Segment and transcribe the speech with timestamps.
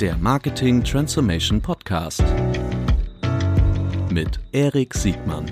[0.00, 2.22] der Marketing Transformation Podcast
[4.10, 5.46] mit Erik Siegmann.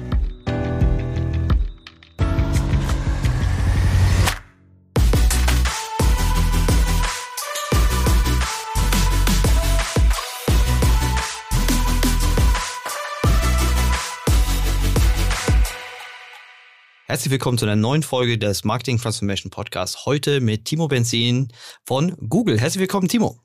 [17.07, 20.05] Herzlich willkommen zu einer neuen Folge des Marketing Transformation Podcasts.
[20.05, 21.49] Heute mit Timo Benzin
[21.87, 22.61] von Google.
[22.61, 23.39] Herzlich willkommen, Timo.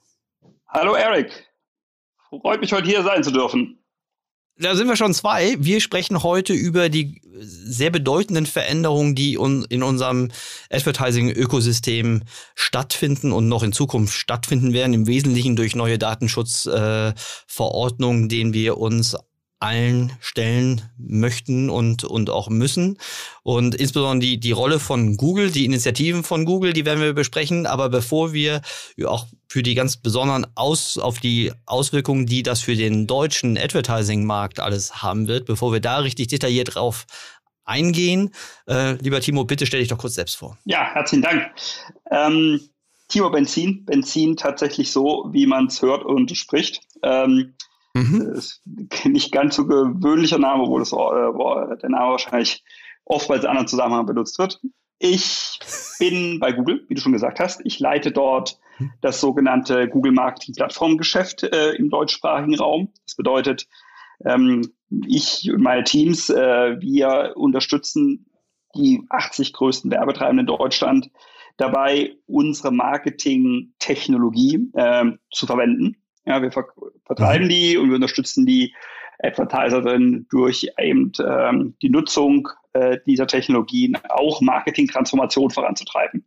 [0.71, 1.47] Hallo, Eric.
[2.29, 3.83] Freut mich, heute hier sein zu dürfen.
[4.61, 5.55] Da sind wir schon zwei.
[5.57, 10.29] Wir sprechen heute über die sehr bedeutenden Veränderungen, die in unserem
[10.69, 12.21] Advertising-Ökosystem
[12.55, 14.93] stattfinden und noch in Zukunft stattfinden werden.
[14.93, 19.17] Im Wesentlichen durch neue Datenschutzverordnungen, äh, denen wir uns
[19.59, 22.97] allen stellen möchten und, und auch müssen.
[23.43, 27.65] Und insbesondere die, die Rolle von Google, die Initiativen von Google, die werden wir besprechen.
[27.65, 28.61] Aber bevor wir
[29.05, 34.59] auch für die ganz besonderen Aus, auf die Auswirkungen, die das für den deutschen Advertising-Markt
[34.59, 37.05] alles haben wird, bevor wir da richtig detailliert drauf
[37.65, 38.33] eingehen,
[38.67, 40.57] äh, lieber Timo, bitte stell dich doch kurz selbst vor.
[40.65, 41.51] Ja, herzlichen Dank.
[42.09, 42.61] Ähm,
[43.09, 46.81] Timo Benzin, Benzin tatsächlich so, wie man es hört und spricht.
[47.03, 47.55] Ähm,
[47.99, 48.33] Mhm.
[48.33, 48.61] Ist
[49.05, 52.63] nicht ganz so gewöhnlicher Name, wo das, äh, der Name wahrscheinlich
[53.05, 54.61] oftmals in anderen Zusammenhang benutzt wird.
[54.99, 55.59] Ich
[55.97, 57.61] bin bei Google, wie du schon gesagt hast.
[57.63, 58.59] Ich leite dort
[59.01, 62.93] das sogenannte Google Marketing Plattformgeschäft äh, im deutschsprachigen Raum.
[63.05, 63.67] Das bedeutet,
[64.25, 64.73] ähm,
[65.07, 68.25] ich und meine Teams, äh, wir unterstützen
[68.75, 71.09] die 80 größten Werbetreibenden in Deutschland
[71.57, 76.67] dabei, unsere Marketing-Technologie äh, zu verwenden ja, wir ver
[77.05, 77.49] vertreiben mhm.
[77.49, 78.73] die und wir unterstützen die
[79.21, 86.25] Advertiser dann durch eben ähm, die Nutzung äh, dieser Technologien auch Marketing-Transformation voranzutreiben.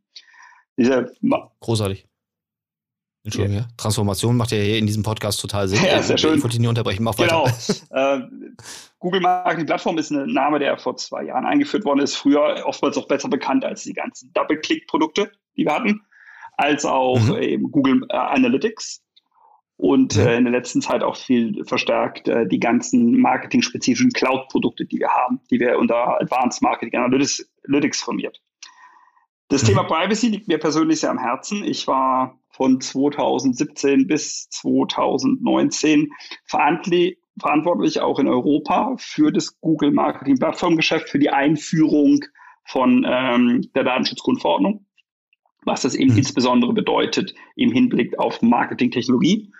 [0.76, 1.12] Diese
[1.60, 2.06] Großartig.
[3.24, 3.68] Entschuldigung, ja.
[3.76, 5.80] Transformation macht ja hier in diesem Podcast total Sinn.
[5.86, 6.34] Ja, sehr schön.
[6.34, 7.04] Ich wollte dich nicht unterbrechen.
[7.04, 7.46] Mach genau.
[7.90, 8.20] äh,
[8.98, 12.16] Google Marketing Plattform ist ein Name, der vor zwei Jahren eingeführt worden ist.
[12.16, 16.00] Früher oftmals auch besser bekannt als die ganzen Double-Click-Produkte, die wir hatten,
[16.56, 17.36] als auch mhm.
[17.36, 19.02] eben Google äh, Analytics
[19.82, 25.00] und äh, in der letzten Zeit auch viel verstärkt äh, die ganzen marketing-spezifischen Cloud-Produkte, die
[25.00, 28.40] wir haben, die wir unter Advanced Marketing Analytics, Analytics formiert.
[29.48, 29.66] Das mhm.
[29.66, 31.64] Thema Privacy liegt mir persönlich sehr am Herzen.
[31.64, 36.10] Ich war von 2017 bis 2019
[36.46, 42.20] verantwortlich auch in Europa für das Google Marketing Plattformgeschäft, für die Einführung
[42.66, 44.86] von ähm, der Datenschutzgrundverordnung,
[45.64, 46.18] was das eben mhm.
[46.18, 49.50] insbesondere bedeutet im Hinblick auf Marketingtechnologie.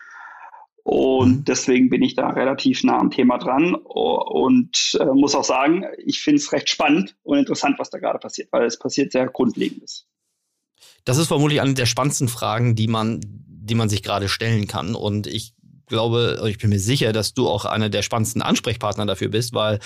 [0.85, 1.45] Und mhm.
[1.45, 6.21] deswegen bin ich da relativ nah am Thema dran und äh, muss auch sagen, ich
[6.21, 10.07] finde es recht spannend und interessant, was da gerade passiert, weil es passiert sehr Grundlegendes.
[11.05, 14.97] Das ist vermutlich eine der spannendsten Fragen, die man, die man sich gerade stellen kann.
[14.97, 15.55] Und ich
[15.87, 19.79] glaube, ich bin mir sicher, dass du auch einer der spannendsten Ansprechpartner dafür bist, weil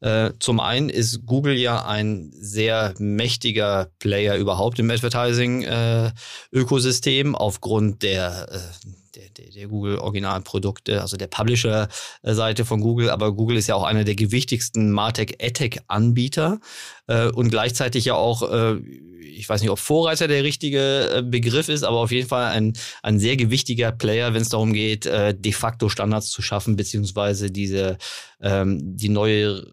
[0.00, 8.02] äh, zum einen ist Google ja ein sehr mächtiger Player überhaupt im Advertising-Ökosystem äh, aufgrund
[8.02, 8.60] der äh,
[9.14, 14.04] der, der, der Google-Originalprodukte, also der Publisher-Seite von Google, aber Google ist ja auch einer
[14.04, 16.60] der gewichtigsten Martech AdTech-Anbieter
[17.06, 18.76] äh, und gleichzeitig ja auch, äh,
[19.20, 22.74] ich weiß nicht, ob Vorreiter der richtige äh, Begriff ist, aber auf jeden Fall ein,
[23.02, 27.50] ein sehr gewichtiger Player, wenn es darum geht, äh, de facto Standards zu schaffen, beziehungsweise
[27.50, 27.98] diese
[28.40, 29.64] ähm, die neue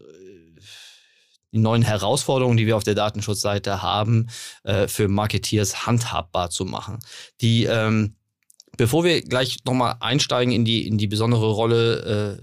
[1.52, 4.28] die neuen Herausforderungen, die wir auf der Datenschutzseite haben,
[4.64, 6.98] äh, für Marketeers handhabbar zu machen.
[7.40, 8.17] Die ähm,
[8.78, 12.38] Bevor wir gleich nochmal einsteigen in die, in die besondere Rolle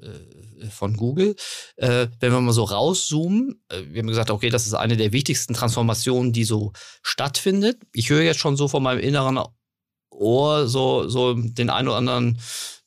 [0.62, 1.35] äh, von Google,
[1.78, 5.13] äh, wenn wir mal so rauszoomen, äh, wir haben gesagt, okay, das ist eine der
[5.13, 7.79] wichtigsten Transformationen, die so stattfindet.
[7.94, 9.40] Ich höre jetzt schon so von meinem inneren
[10.12, 12.38] Ohr so, so den einen oder anderen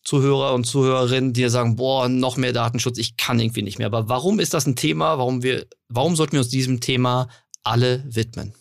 [0.05, 3.87] Zuhörer und Zuhörerinnen, die sagen, boah, noch mehr Datenschutz, ich kann irgendwie nicht mehr.
[3.87, 5.17] Aber warum ist das ein Thema?
[5.17, 7.29] Warum wir, warum sollten wir uns diesem Thema
[7.63, 8.53] alle widmen?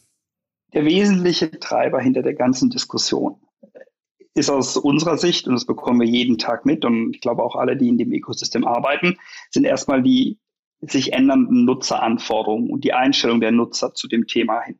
[0.73, 3.35] Der wesentliche Treiber hinter der ganzen Diskussion
[4.37, 7.55] ist aus unserer Sicht, und das bekommen wir jeden Tag mit, und ich glaube auch
[7.55, 9.17] alle, die in dem Ökosystem arbeiten,
[9.51, 10.39] sind erstmal die
[10.81, 14.79] sich ändernden Nutzeranforderungen und die Einstellung der Nutzer zu dem Thema hin.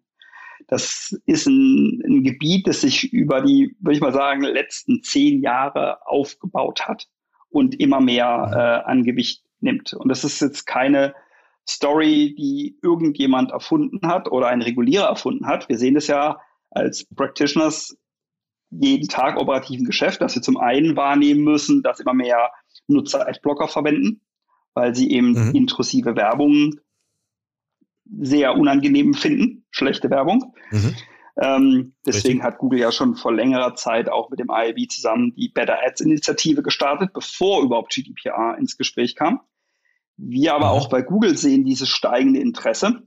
[0.67, 5.41] Das ist ein, ein Gebiet, das sich über die, würde ich mal sagen, letzten zehn
[5.41, 7.07] Jahre aufgebaut hat
[7.49, 9.93] und immer mehr äh, an Gewicht nimmt.
[9.93, 11.15] Und das ist jetzt keine
[11.67, 15.67] Story, die irgendjemand erfunden hat oder ein Regulierer erfunden hat.
[15.69, 16.39] Wir sehen das ja
[16.69, 17.97] als Practitioners
[18.69, 22.51] jeden Tag operativen Geschäft, dass wir zum einen wahrnehmen müssen, dass immer mehr
[22.87, 24.21] Nutzer Adblocker verwenden,
[24.73, 25.55] weil sie eben mhm.
[25.55, 26.75] intrusive Werbung
[28.19, 30.53] sehr unangenehm finden, schlechte Werbung.
[30.71, 30.95] Mhm.
[31.39, 32.43] Ähm, deswegen Richtig.
[32.43, 36.01] hat Google ja schon vor längerer Zeit auch mit dem IAB zusammen die Better Ads
[36.01, 39.41] Initiative gestartet, bevor überhaupt GDPR ins Gespräch kam.
[40.17, 40.71] Wir aber mhm.
[40.71, 43.03] auch bei Google sehen dieses steigende Interesse.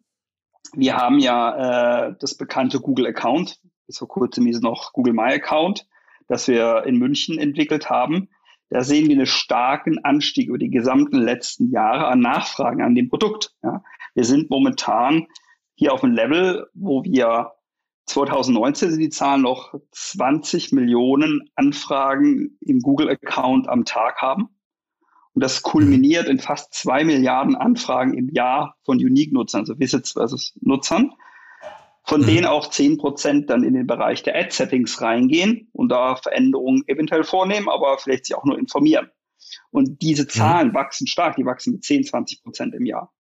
[0.75, 3.59] Wir haben ja äh, das bekannte Google Account,
[3.91, 5.85] bis vor kurzem ist noch Google My Account,
[6.29, 8.29] das wir in München entwickelt haben.
[8.69, 13.09] Da sehen wir einen starken Anstieg über die gesamten letzten Jahre an Nachfragen an dem
[13.09, 13.53] Produkt.
[13.65, 13.83] Ja.
[14.15, 15.27] Wir sind momentan
[15.75, 17.51] hier auf einem Level, wo wir
[18.07, 24.51] 2019 sind die Zahlen noch 20 Millionen Anfragen im Google-Account am Tag haben.
[25.35, 30.57] Und das kulminiert in fast zwei Milliarden Anfragen im Jahr von Unique-Nutzern, also Visits versus
[30.61, 31.13] Nutzern,
[32.05, 32.27] von mhm.
[32.27, 37.25] denen auch 10 Prozent dann in den Bereich der Ad-Settings reingehen und da Veränderungen eventuell
[37.25, 39.11] vornehmen, aber vielleicht sich auch nur informieren.
[39.71, 40.29] Und diese mhm.
[40.29, 40.75] Zahlen mhm.
[40.75, 43.13] wachsen stark, die wachsen mit 10, 20 Prozent im Jahr.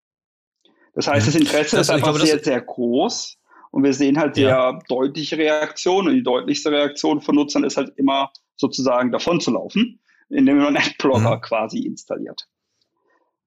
[0.93, 3.37] Das heißt, das Interesse das, ist einfach glaube, sehr, sehr groß.
[3.71, 4.79] Und wir sehen halt sehr ja.
[4.87, 6.07] deutliche Reaktionen.
[6.07, 9.99] Und die deutlichste Reaktion von Nutzern ist halt immer sozusagen davon zu laufen,
[10.29, 11.41] indem man einen Adblocker mhm.
[11.41, 12.47] quasi installiert.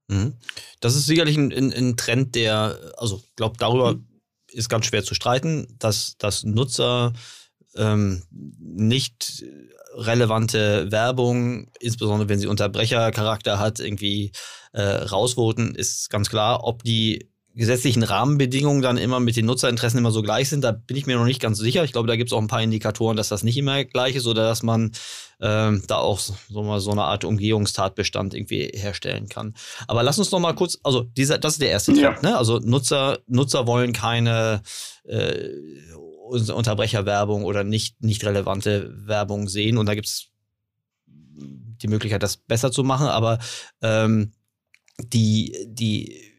[0.08, 0.34] Mhm.
[0.80, 4.06] Das ist sicherlich ein, ein, ein Trend, der, also ich glaube, darüber mhm.
[4.52, 7.12] Ist ganz schwer zu streiten, dass, dass Nutzer
[7.76, 9.44] ähm, nicht
[9.94, 14.32] relevante Werbung, insbesondere wenn sie Unterbrechercharakter hat, irgendwie
[14.72, 16.64] äh, rausvoten, ist ganz klar.
[16.64, 20.96] Ob die gesetzlichen Rahmenbedingungen dann immer mit den Nutzerinteressen immer so gleich sind, da bin
[20.96, 21.84] ich mir noch nicht ganz sicher.
[21.84, 24.26] Ich glaube, da gibt es auch ein paar Indikatoren, dass das nicht immer gleich ist
[24.26, 24.92] oder dass man
[25.40, 29.54] ähm, da auch so mal so eine Art Umgehungstatbestand irgendwie herstellen kann.
[29.86, 32.12] Aber lass uns noch mal kurz, also dieser, das ist der erste ja.
[32.12, 32.38] Trend, ne?
[32.38, 34.62] Also Nutzer, Nutzer wollen keine
[35.04, 35.48] äh,
[36.28, 40.28] Unterbrecherwerbung oder nicht, nicht relevante Werbung sehen und da gibt es
[41.82, 43.38] die Möglichkeit, das besser zu machen, aber
[43.82, 44.32] ähm,
[44.98, 46.31] die, die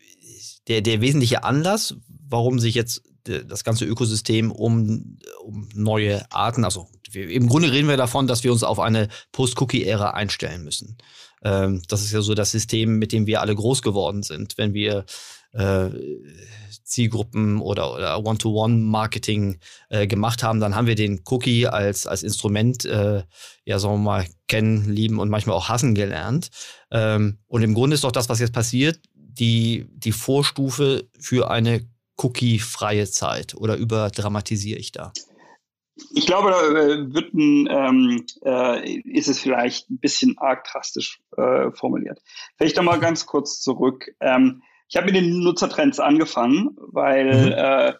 [0.68, 6.89] der, der wesentliche Anlass, warum sich jetzt das ganze Ökosystem um, um neue Arten, also
[7.12, 10.98] wir, im Grunde reden wir davon, dass wir uns auf eine Post-Cookie-Ära einstellen müssen.
[11.44, 14.57] Ähm, das ist ja so das System, mit dem wir alle groß geworden sind.
[14.57, 15.06] Wenn wir
[15.54, 15.89] äh,
[16.83, 22.86] Zielgruppen oder, oder One-to-One-Marketing äh, gemacht haben, dann haben wir den Cookie als, als Instrument,
[22.86, 23.24] äh,
[23.63, 26.50] ja, sagen wir mal, kennen, lieben und manchmal auch hassen gelernt.
[26.92, 29.00] Ähm, und im Grunde ist doch das, was jetzt passiert,
[29.39, 31.85] die, die Vorstufe für eine
[32.18, 35.12] cookie-freie Zeit oder überdramatisiere ich da?
[36.15, 41.21] Ich glaube, da äh, wird ein, ähm, äh, ist es vielleicht ein bisschen arg drastisch
[41.38, 42.19] äh, formuliert.
[42.57, 44.09] Vielleicht nochmal ganz kurz zurück.
[44.19, 47.51] Ähm, ich habe mit den Nutzertrends angefangen, weil mhm.
[47.51, 47.94] äh,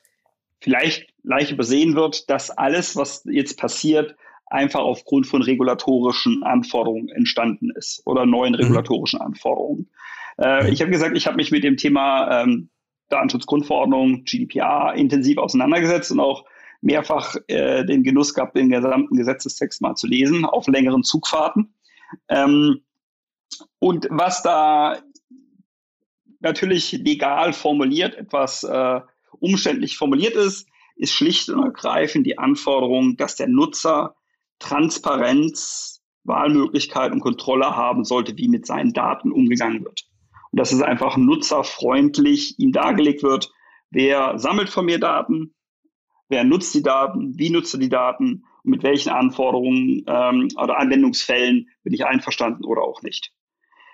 [0.60, 4.16] vielleicht leicht übersehen wird, dass alles, was jetzt passiert,
[4.48, 8.60] einfach aufgrund von regulatorischen Anforderungen entstanden ist oder neuen mhm.
[8.60, 9.22] regulatorischen.
[9.22, 9.90] Anforderungen.
[10.40, 12.70] Äh, ich habe gesagt, ich habe mich mit dem Thema ähm,
[13.10, 16.46] Datenschutzgrundverordnung, GDPR, intensiv auseinandergesetzt und auch
[16.82, 21.74] mehrfach äh, den Genuss gehabt, den gesamten Gesetzestext mal zu lesen, auf längeren Zugfahrten.
[22.28, 22.82] Ähm,
[23.80, 24.98] und was da
[26.40, 29.02] natürlich legal formuliert, etwas äh,
[29.40, 34.16] umständlich formuliert ist, ist schlicht und ergreifend die Anforderung, dass der Nutzer
[34.60, 40.08] Transparenz, Wahlmöglichkeit und Kontrolle haben sollte, wie mit seinen Daten umgegangen wird
[40.54, 43.52] und dass es einfach nutzerfreundlich ihm dargelegt wird,
[43.90, 45.56] wer sammelt von mir Daten,
[46.30, 48.44] wer nutzt die Daten, wie nutzt er die Daten?
[48.64, 53.34] Und mit welchen Anforderungen ähm, oder Anwendungsfällen bin ich einverstanden oder auch nicht.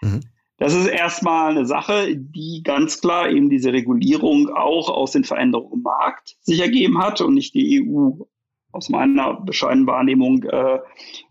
[0.01, 0.19] Mhm.
[0.57, 5.75] Das ist erstmal eine Sache, die ganz klar eben diese Regulierung auch aus den Veränderungen
[5.75, 8.25] im Markt sich ergeben hat und nicht die EU
[8.73, 10.79] aus meiner bescheidenen Wahrnehmung äh,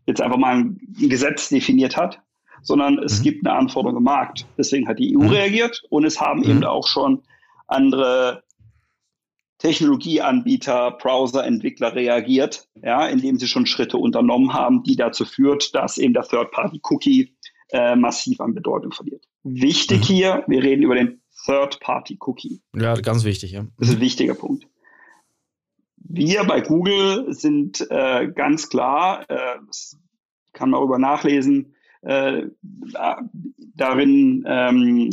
[0.06, 2.22] jetzt einfach mal ein Gesetz definiert hat,
[2.62, 3.22] sondern es mhm.
[3.24, 4.46] gibt eine Anforderung im Markt.
[4.56, 5.28] Deswegen hat die EU mhm.
[5.28, 6.50] reagiert und es haben mhm.
[6.50, 7.22] eben auch schon
[7.66, 8.42] andere
[9.58, 16.14] Technologieanbieter, Browserentwickler reagiert, ja, indem sie schon Schritte unternommen haben, die dazu führt, dass eben
[16.14, 17.34] der Third-Party-Cookie
[17.70, 19.24] äh, massiv an Bedeutung verliert.
[19.42, 20.04] Wichtig mhm.
[20.04, 22.62] hier, wir reden über den Third-Party-Cookie.
[22.76, 23.66] Ja, ganz wichtig, ja.
[23.78, 24.66] Das ist ein wichtiger Punkt.
[25.96, 29.58] Wir bei Google sind äh, ganz klar, äh,
[30.52, 32.42] kann man darüber nachlesen, äh,
[33.74, 35.10] darin ähm,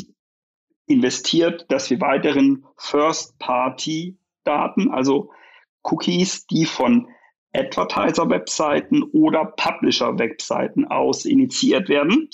[0.88, 5.32] investiert, dass wir weiteren First-Party-Daten, also
[5.84, 7.08] Cookies, die von
[7.54, 12.30] Advertiser-Webseiten oder Publisher-Webseiten aus initiiert werden,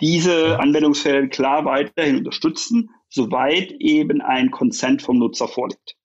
[0.00, 5.96] diese Anwendungsfälle klar weiterhin unterstützen, soweit eben ein Consent vom Nutzer vorliegt.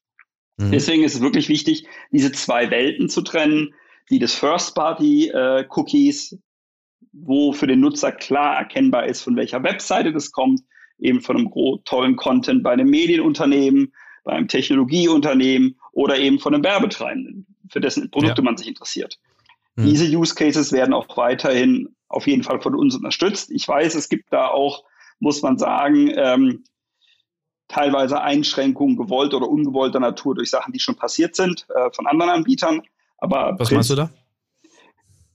[0.57, 0.71] Mhm.
[0.71, 3.73] Deswegen ist es wirklich wichtig, diese zwei Welten zu trennen,
[4.09, 6.37] die des First-Party-Cookies, äh,
[7.11, 10.61] wo für den Nutzer klar erkennbar ist, von welcher Webseite das kommt,
[10.99, 11.51] eben von einem
[11.85, 17.45] tollen Content bei einem Medienunternehmen, bei einem Technologieunternehmen oder eben von einem Werbetreibenden.
[17.69, 18.45] für dessen Produkte ja.
[18.45, 19.19] man sich interessiert.
[19.75, 19.85] Mhm.
[19.85, 23.51] Diese Use Cases werden auch weiterhin auf jeden Fall von uns unterstützt.
[23.51, 24.85] Ich weiß, es gibt da auch,
[25.19, 26.63] muss man sagen, ähm,
[27.67, 32.31] teilweise Einschränkungen gewollt oder ungewollter Natur durch Sachen, die schon passiert sind äh, von anderen
[32.31, 32.81] Anbietern.
[33.17, 34.09] Aber was meinst du da?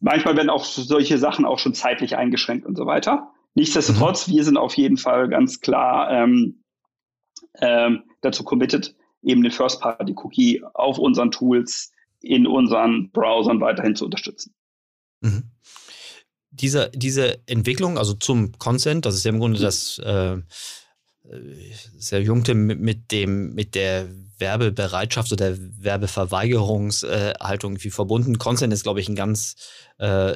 [0.03, 3.31] Manchmal werden auch solche Sachen auch schon zeitlich eingeschränkt und so weiter.
[3.55, 4.33] Nichtsdestotrotz, mhm.
[4.33, 6.65] wir sind auf jeden Fall ganz klar ähm,
[7.61, 14.53] ähm, dazu committed, eben den First-Party-Cookie auf unseren Tools, in unseren Browsern weiterhin zu unterstützen.
[15.21, 15.45] Mhm.
[16.51, 20.39] Diese, diese Entwicklung, also zum Consent, das ist ja im Grunde das äh,
[21.97, 24.09] sehr jungte mit dem, mit der
[24.43, 28.39] Werbebereitschaft oder Werbeverweigerungshaltung irgendwie verbunden.
[28.39, 29.55] Consent ist, glaube ich, ein ganz
[29.99, 30.35] äh,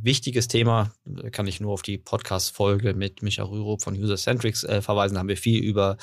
[0.00, 0.92] wichtiges Thema.
[1.04, 5.14] Da kann ich nur auf die Podcast-Folge mit Micha Rürup von User Centrics äh, verweisen.
[5.14, 5.96] Da haben wir viel über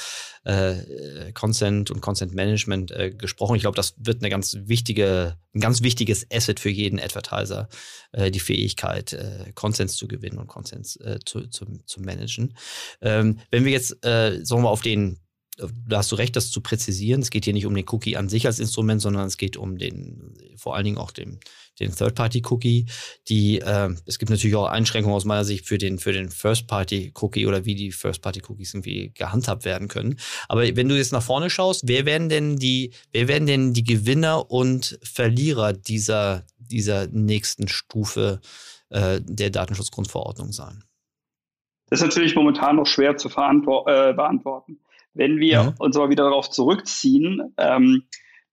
[0.43, 3.55] äh, Consent und Consent Management äh, gesprochen.
[3.55, 7.69] Ich glaube, das wird eine ganz wichtige, ein ganz wichtiges Asset für jeden Advertiser,
[8.11, 12.53] äh, die Fähigkeit, äh, Consents zu gewinnen und Consents äh, zu, zu, zu managen.
[13.01, 15.21] Ähm, wenn wir jetzt, äh, sagen wir, auf den
[15.57, 17.21] da hast du recht, das zu präzisieren.
[17.21, 19.77] Es geht hier nicht um den Cookie an sich als Instrument, sondern es geht um
[19.77, 21.39] den, vor allen Dingen auch den,
[21.79, 22.87] den Third-Party-Cookie.
[23.29, 27.45] Die, äh, es gibt natürlich auch Einschränkungen aus meiner Sicht für den, für den First-Party-Cookie
[27.45, 30.17] oder wie die First-Party-Cookies irgendwie gehandhabt werden können.
[30.49, 33.83] Aber wenn du jetzt nach vorne schaust, wer werden denn die, wer werden denn die
[33.83, 38.41] Gewinner und Verlierer dieser, dieser nächsten Stufe
[38.89, 40.83] äh, der Datenschutzgrundverordnung sein?
[41.89, 44.79] Das ist natürlich momentan noch schwer zu äh, beantworten.
[45.15, 45.73] Wenn wir mhm.
[45.79, 48.03] uns aber wieder darauf zurückziehen, ähm,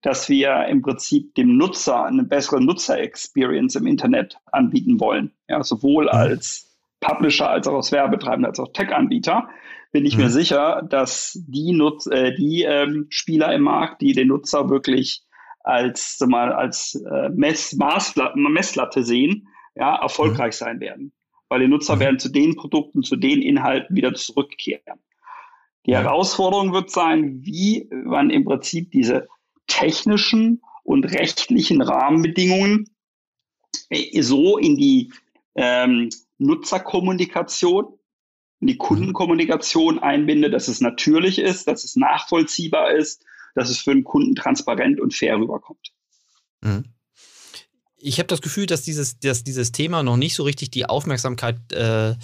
[0.01, 6.05] dass wir im Prinzip dem Nutzer eine bessere Nutzer-Experience im Internet anbieten wollen, ja, sowohl
[6.05, 6.09] mhm.
[6.09, 9.49] als Publisher als auch als Werbetreibender als auch Tech-Anbieter,
[9.91, 10.23] bin ich mhm.
[10.23, 15.23] mir sicher, dass die, Nutz äh, die ähm, Spieler im Markt, die den Nutzer wirklich
[15.63, 20.65] als, mal, als äh, Mess Maßla Messlatte sehen, ja, erfolgreich mhm.
[20.65, 21.13] sein werden.
[21.47, 21.99] Weil die Nutzer mhm.
[22.01, 24.99] werden zu den Produkten, zu den Inhalten wieder zurückkehren.
[25.85, 25.93] Die.
[25.93, 29.27] Herausforderung wird sein, wie man im Prinzip diese
[29.67, 32.89] technischen und rechtlichen Rahmenbedingungen
[33.89, 35.11] äh, so in die
[35.55, 37.99] ähm, Nutzerkommunikation,
[38.59, 43.23] in die Kundenkommunikation einbindet, dass es natürlich ist, dass es nachvollziehbar ist,
[43.55, 45.91] dass es für den Kunden transparent und fair rüberkommt.
[46.61, 46.85] Mhm
[48.03, 51.71] ich habe das Gefühl, dass dieses, dass dieses Thema noch nicht so richtig die Aufmerksamkeit
[51.71, 52.15] äh,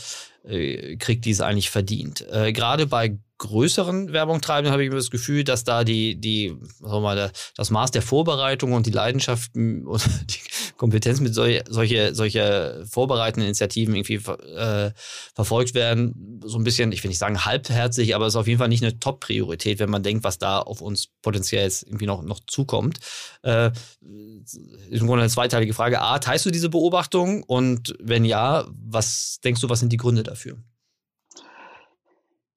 [0.43, 2.25] äh kriegt, die es eigentlich verdient.
[2.29, 7.01] Äh, Gerade bei größeren Werbungtreibenden habe ich immer das Gefühl, dass da die, die, sagen
[7.01, 9.87] mal, das Maß der Vorbereitung und die Leidenschaft und
[10.29, 10.39] die
[10.77, 14.15] Kompetenz mit solche, solche, solche vorbereitenden Initiativen irgendwie
[14.55, 14.91] äh,
[15.33, 16.41] verfolgt werden.
[16.45, 18.83] So ein bisschen, ich will nicht sagen halbherzig, aber es ist auf jeden Fall nicht
[18.83, 22.99] eine Top-Priorität, wenn man denkt, was da auf uns potenziell jetzt irgendwie noch, noch zukommt.
[23.41, 26.01] Äh, ist im Grunde eine zweiteilige Frage.
[26.01, 27.43] A, teilst du diese Beobachtung?
[27.43, 30.57] Und wenn ja, was denkst du, was sind die Gründe dafür?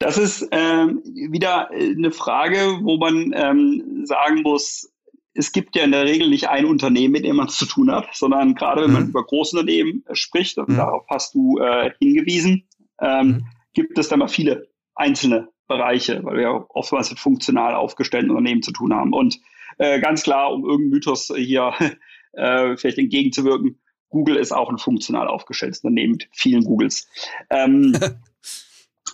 [0.03, 4.93] Das ist ähm, wieder eine Frage, wo man ähm, sagen muss,
[5.35, 7.91] es gibt ja in der Regel nicht ein Unternehmen, mit dem man es zu tun
[7.91, 8.95] hat, sondern gerade wenn mhm.
[8.95, 10.77] man über Großunternehmen spricht, und mhm.
[10.77, 12.69] darauf hast du äh, hingewiesen,
[13.01, 13.45] ähm, mhm.
[13.75, 18.73] gibt es dann mal viele einzelne Bereiche, weil wir oftmals mit funktional aufgestellten Unternehmen zu
[18.73, 19.13] tun haben.
[19.13, 19.39] Und
[19.79, 21.73] äh, ganz klar, um irgendeinem Mythos hier
[22.33, 27.09] äh, vielleicht entgegenzuwirken, Google ist auch ein funktional aufgestelltes Unternehmen mit vielen Googles.
[27.51, 27.97] Ähm,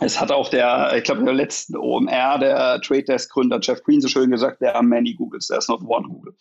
[0.00, 4.00] Es hat auch der, ich glaube, der letzten OMR, der Trade Desk Gründer Jeff Green
[4.00, 6.34] so schön gesagt, there are many Googles, there's not one Google.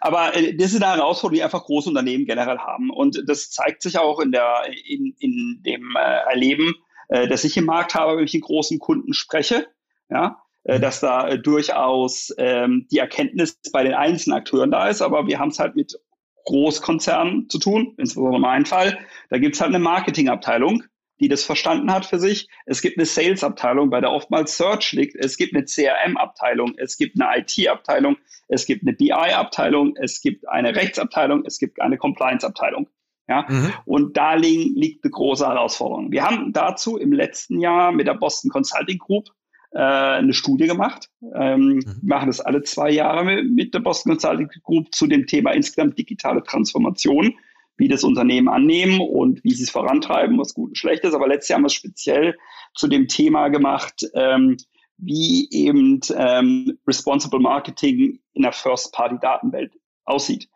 [0.00, 2.90] Aber äh, das ist eine Herausforderung, die einfach große Unternehmen generell haben.
[2.90, 6.74] Und das zeigt sich auch in der, in, in dem äh, Erleben,
[7.08, 9.66] äh, das ich im Markt habe, wenn ich mit großen Kunden spreche.
[10.08, 15.00] Ja, äh, dass da äh, durchaus ähm, die Erkenntnis bei den einzelnen Akteuren da ist,
[15.00, 15.98] aber wir haben es halt mit
[16.44, 18.98] Großkonzernen zu tun, insbesondere in meinem Fall.
[19.30, 20.84] Da gibt es halt eine Marketingabteilung,
[21.20, 22.48] die das verstanden hat für sich.
[22.66, 25.16] Es gibt eine Sales-Abteilung, bei der oftmals Search liegt.
[25.16, 26.74] Es gibt eine CRM-Abteilung.
[26.78, 28.16] Es gibt eine IT-Abteilung.
[28.48, 29.94] Es gibt eine BI-Abteilung.
[29.96, 31.44] Es gibt eine Rechtsabteilung.
[31.46, 32.88] Es gibt eine Compliance-Abteilung.
[33.28, 33.72] Ja, mhm.
[33.84, 36.10] und da liegen, liegt eine große Herausforderung.
[36.10, 39.28] Wir haben dazu im letzten Jahr mit der Boston Consulting Group
[39.70, 41.08] äh, eine Studie gemacht.
[41.36, 41.84] Ähm, mhm.
[42.02, 45.96] Wir machen das alle zwei Jahre mit der Boston Consulting Group zu dem Thema insgesamt
[45.96, 47.34] digitale Transformation
[47.80, 51.14] wie das Unternehmen annehmen und wie sie es vorantreiben, was gut und schlecht ist.
[51.14, 52.36] Aber letztes Jahr haben wir es speziell
[52.74, 54.58] zu dem Thema gemacht, ähm,
[54.98, 59.72] wie eben ähm, Responsible Marketing in der First-Party-Datenwelt
[60.04, 60.50] aussieht.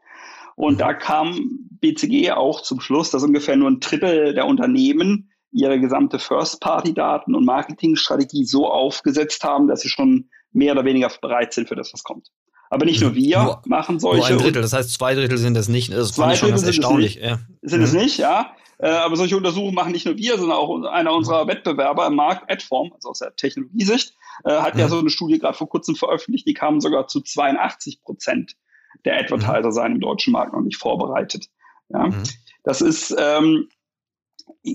[0.54, 5.81] Und da kam BCG auch zum Schluss, dass ungefähr nur ein Drittel der Unternehmen ihre
[5.81, 11.69] gesamte First-Party-Daten- und Marketingstrategie so aufgesetzt haben, dass sie schon mehr oder weniger bereit sind
[11.69, 12.28] für das, was kommt.
[12.75, 13.14] Aber nicht nur mhm.
[13.14, 14.33] wir nur, machen solche.
[14.33, 15.93] Nur ein Drittel, das heißt zwei Drittel sind es nicht.
[15.93, 17.14] Das zwei ich schon erstaunlich.
[17.14, 17.38] Ja.
[17.62, 17.85] Sind mhm.
[17.85, 18.52] es nicht, ja.
[18.78, 22.50] Äh, aber solche Untersuchungen machen nicht nur wir, sondern auch einer unserer Wettbewerber im Markt,
[22.50, 24.14] Adform, also aus der Technologiesicht,
[24.45, 24.81] äh, hat mhm.
[24.81, 28.57] ja so eine Studie gerade vor kurzem veröffentlicht, die kamen sogar zu 82 Prozent
[29.04, 29.73] der Advertiser mhm.
[29.73, 31.47] seien im deutschen Markt noch nicht vorbereitet.
[31.90, 32.09] Ja.
[32.09, 32.25] Mhm.
[32.64, 33.69] Das ist, ähm,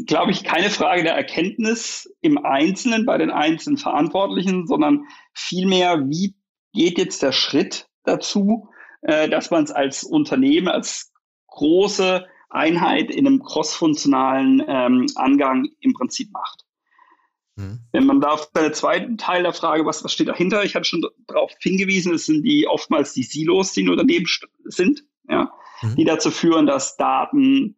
[0.06, 6.36] glaube ich, keine Frage der Erkenntnis im Einzelnen bei den einzelnen Verantwortlichen, sondern vielmehr, wie
[6.72, 8.70] geht jetzt der Schritt dazu,
[9.02, 11.12] äh, dass man es als Unternehmen, als
[11.48, 16.66] große Einheit in einem crossfunktionalen ähm, Angang im Prinzip macht.
[17.56, 17.80] Mhm.
[17.92, 20.64] Wenn man da auf den zweiten Teil der Frage, was, was steht dahinter?
[20.64, 24.26] Ich hatte schon darauf hingewiesen, es sind die oftmals die Silos, die in Unternehmen
[24.66, 25.52] sind, ja,
[25.82, 25.96] mhm.
[25.96, 27.78] die dazu führen, dass Daten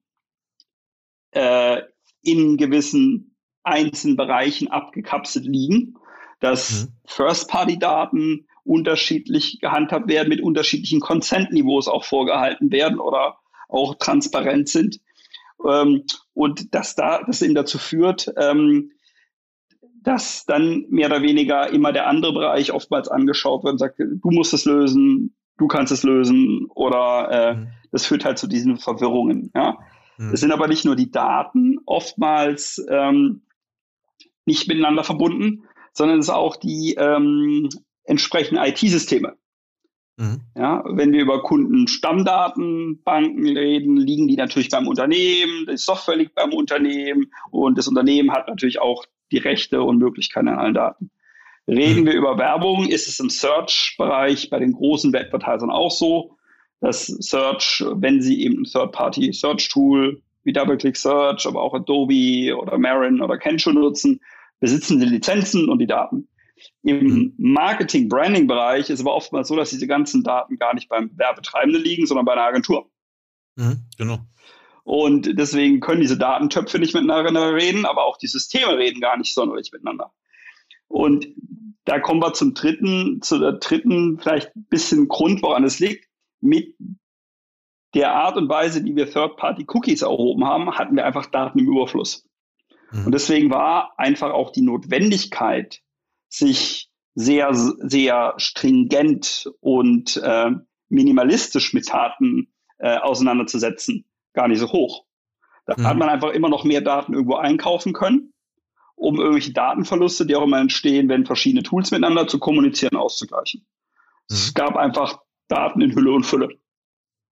[1.32, 1.82] äh,
[2.22, 5.96] in gewissen einzelnen Bereichen abgekapselt liegen,
[6.40, 6.88] dass mhm.
[7.06, 13.38] First-Party-Daten unterschiedlich gehandhabt werden, mit unterschiedlichen Consent-Niveaus auch vorgehalten werden oder
[13.70, 15.00] auch transparent sind.
[15.68, 16.03] Ähm,
[16.34, 18.91] und dass da das eben dazu führt, ähm,
[20.03, 24.32] dass dann mehr oder weniger immer der andere Bereich oftmals angeschaut wird und sagt, du
[24.32, 27.68] musst es lösen, du kannst es lösen oder äh, mhm.
[27.91, 29.51] das führt halt zu diesen Verwirrungen.
[29.53, 29.77] Ja?
[30.18, 30.34] Mhm.
[30.34, 33.44] Es sind aber nicht nur die Daten oftmals ähm,
[34.46, 35.63] nicht miteinander verbunden,
[35.94, 37.70] sondern es ist auch die ähm,
[38.03, 39.36] entsprechenden IT-Systeme.
[40.17, 40.41] Mhm.
[40.55, 46.53] Ja, wenn wir über Kundenstammdatenbanken reden, liegen die natürlich beim Unternehmen, die Software liegt beim
[46.53, 51.10] Unternehmen und das Unternehmen hat natürlich auch die Rechte und Möglichkeiten an allen Daten.
[51.67, 52.08] Reden mhm.
[52.08, 56.38] wir über Werbung, ist es im Search-Bereich bei den großen Advertisern auch so,
[56.81, 63.22] dass Search, wenn sie eben ein Third-Party-Search-Tool wie DoubleClick Search, aber auch Adobe oder Marin
[63.22, 64.20] oder Kensho nutzen,
[64.60, 66.27] besitzen die Lizenzen und die Daten.
[66.84, 67.34] Im mhm.
[67.38, 72.25] Marketing-Branding-Bereich ist aber oftmals so, dass diese ganzen Daten gar nicht beim Werbetreibenden liegen, sondern
[72.25, 72.89] bei einer Agentur.
[73.56, 74.20] Mhm, genau.
[74.84, 79.34] Und deswegen können diese Datentöpfe nicht miteinander reden, aber auch die Systeme reden gar nicht
[79.34, 80.12] sonderlich miteinander.
[80.88, 81.27] Und
[81.85, 86.07] da kommen wir zum dritten, zu der dritten vielleicht ein bisschen Grund, woran es liegt.
[86.40, 86.75] Mit
[87.94, 92.27] der Art und Weise, wie wir Third-Party-Cookies erhoben haben, hatten wir einfach Daten im Überfluss.
[92.92, 93.05] Mhm.
[93.05, 95.81] Und deswegen war einfach auch die Notwendigkeit,
[96.31, 100.51] sich sehr, sehr stringent und äh,
[100.89, 105.05] minimalistisch mit Daten äh, auseinanderzusetzen, gar nicht so hoch.
[105.65, 105.87] Da mhm.
[105.87, 108.33] hat man einfach immer noch mehr Daten irgendwo einkaufen können,
[108.96, 113.65] um irgendwelche Datenverluste, die auch immer entstehen, wenn verschiedene Tools miteinander zu kommunizieren, auszugleichen.
[114.29, 114.35] Mhm.
[114.35, 116.57] Es gab einfach Daten in Hülle und Fülle.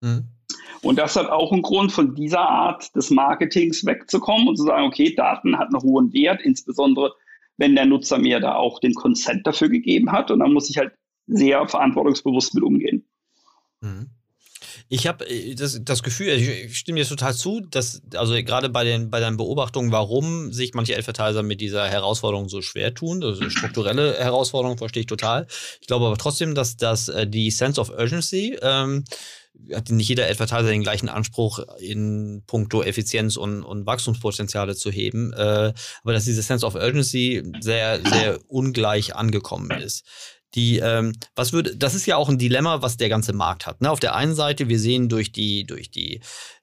[0.00, 0.28] Mhm.
[0.82, 4.84] Und das hat auch einen Grund, von dieser Art des Marketings wegzukommen und zu sagen,
[4.84, 7.14] okay, Daten hat einen hohen Wert, insbesondere
[7.56, 10.30] wenn der Nutzer mir da auch den Consent dafür gegeben hat.
[10.30, 10.92] Und dann muss ich halt
[11.26, 13.08] sehr verantwortungsbewusst mit umgehen.
[13.80, 14.10] Mhm.
[14.88, 18.84] Ich habe äh, das, das Gefühl, ich stimme dir total zu, dass, also gerade bei,
[18.84, 23.48] den, bei deinen Beobachtungen, warum sich manche Advertiser mit dieser Herausforderung so schwer tun, also
[23.50, 25.46] strukturelle Herausforderung verstehe ich total.
[25.80, 29.04] Ich glaube aber trotzdem, dass, dass äh, die Sense of Urgency ähm,
[29.74, 35.32] hat nicht jeder Advertiser den gleichen Anspruch in puncto Effizienz und, und Wachstumspotenziale zu heben,
[35.32, 40.04] äh, aber dass diese Sense of Urgency sehr, sehr ungleich angekommen ist.
[40.54, 43.82] Die, ähm, was würde, das ist ja auch ein Dilemma, was der ganze Markt hat.
[43.82, 43.90] Ne?
[43.90, 46.20] Auf der einen Seite, wir sehen durch die, durch die,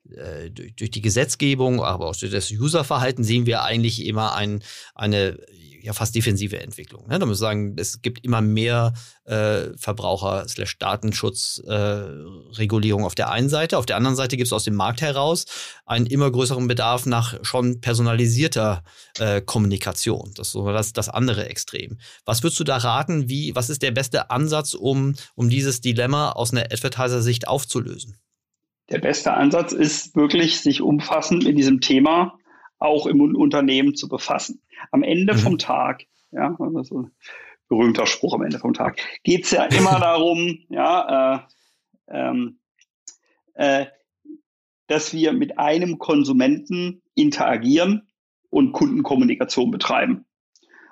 [0.10, 4.64] äh, durch, die Gesetzgebung, aber auch durch das Userverhalten sehen wir eigentlich immer ein,
[4.96, 5.38] eine
[5.84, 7.10] ja fast defensive Entwicklung.
[7.10, 7.20] Ne?
[7.20, 8.94] Da muss ich sagen, es gibt immer mehr
[9.26, 13.78] äh, Verbraucher slash Datenschutzregulierung äh, auf der einen Seite.
[13.78, 15.44] Auf der anderen Seite gibt es aus dem Markt heraus
[15.86, 18.86] einen immer größeren Bedarf nach schon personalisierter
[19.20, 20.32] äh, Kommunikation.
[20.36, 21.98] Das ist das, das andere Extrem.
[22.24, 23.28] Was würdest du da raten?
[23.28, 28.16] Wie, was ist der beste Ansatz, um, um dieses Dilemma aus einer Advertiser-Sicht aufzulösen?
[28.90, 32.40] Der beste Ansatz ist wirklich, sich umfassend mit diesem Thema
[32.80, 34.63] auch im Unternehmen zu befassen.
[34.92, 35.40] Am Ende mhm.
[35.40, 37.12] vom Tag, ja, also ein
[37.70, 41.40] berühmter Spruch am Ende vom Tag, geht es ja immer darum, ja, äh,
[42.10, 42.60] ähm,
[43.56, 43.86] äh,
[44.88, 48.08] dass wir mit einem Konsumenten interagieren
[48.50, 50.26] und Kundenkommunikation betreiben.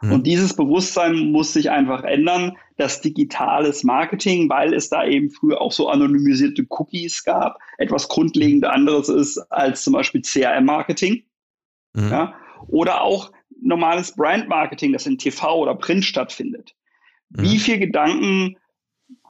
[0.02, 0.12] Mhm.
[0.12, 5.62] Und dieses Bewusstsein muss sich einfach ändern, dass digitales Marketing, weil es da eben früher
[5.62, 11.24] auch so anonymisierte Cookies gab, etwas grundlegend anderes ist als zum Beispiel CRM-Marketing.
[11.94, 12.10] Mhm.
[12.10, 12.34] Ja?
[12.68, 16.76] Oder auch normales Brand-Marketing, das in TV oder Print stattfindet.
[17.30, 17.44] Mhm.
[17.44, 18.58] Wie viel Gedanken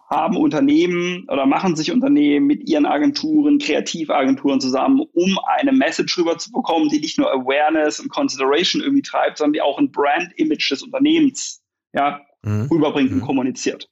[0.09, 6.89] haben Unternehmen oder machen sich Unternehmen mit ihren Agenturen, Kreativagenturen zusammen, um eine Message rüberzubekommen,
[6.89, 11.61] die nicht nur Awareness und Consideration irgendwie treibt, sondern die auch ein Brand-Image des Unternehmens
[11.93, 12.67] ja, mhm.
[12.69, 13.25] rüberbringt und mhm.
[13.25, 13.89] kommuniziert.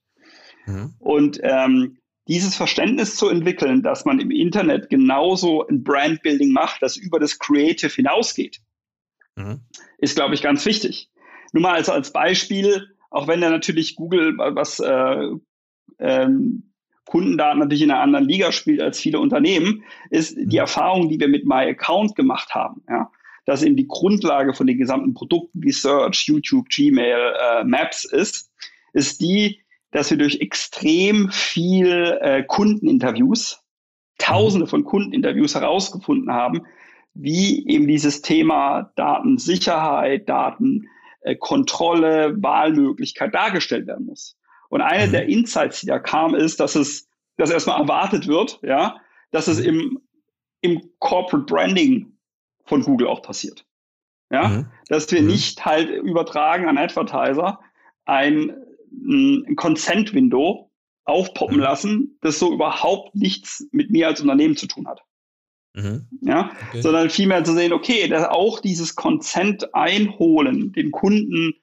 [0.66, 0.94] Mhm.
[1.00, 1.98] Und ähm,
[2.28, 7.40] dieses Verständnis zu entwickeln, dass man im Internet genauso ein Brandbuilding macht, das über das
[7.40, 8.60] Creative hinausgeht,
[9.40, 9.62] mhm.
[9.98, 11.10] ist, glaube ich, ganz wichtig.
[11.52, 15.30] Nur mal also als Beispiel, auch wenn da natürlich Google was äh,
[16.00, 16.72] ähm,
[17.06, 20.60] Kundendaten natürlich in einer anderen Liga spielt als viele Unternehmen, ist die mhm.
[20.60, 22.84] Erfahrung, die wir mit My Account gemacht haben.
[22.88, 23.12] Ja?
[23.46, 28.52] Dass eben die Grundlage von den gesamten Produkten wie Search, YouTube, Gmail, äh, Maps ist,
[28.94, 33.64] ist die, dass wir durch extrem viel äh, Kundeninterviews,
[34.20, 36.62] Tausende von Kundeninterviews herausgefunden haben,
[37.14, 44.38] wie eben dieses Thema Datensicherheit, Datenkontrolle, Wahlmöglichkeit dargestellt werden muss.
[44.70, 45.12] Und eine mhm.
[45.12, 48.98] der Insights, die da kam, ist, dass es, dass erstmal erwartet wird, ja,
[49.32, 50.00] dass es im,
[50.62, 52.18] im Corporate Branding
[52.66, 53.66] von Google auch passiert.
[54.32, 54.68] Ja, mhm.
[54.88, 55.28] dass wir mhm.
[55.28, 57.60] nicht halt übertragen an Advertiser
[58.06, 58.56] ein,
[58.92, 60.72] ein Consent Window
[61.04, 61.64] aufpoppen mhm.
[61.64, 65.02] lassen, das so überhaupt nichts mit mir als Unternehmen zu tun hat.
[65.74, 66.08] Mhm.
[66.22, 66.82] Ja, okay.
[66.82, 71.54] sondern vielmehr zu sehen, okay, dass auch dieses Consent einholen, den Kunden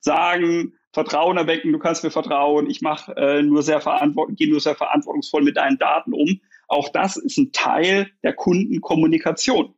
[0.00, 4.60] sagen, Vertrauen erwecken, du kannst mir vertrauen, ich mache äh, nur sehr verantwortlich, gehe nur
[4.60, 6.40] sehr verantwortungsvoll mit deinen Daten um.
[6.68, 9.74] Auch das ist ein Teil der Kundenkommunikation.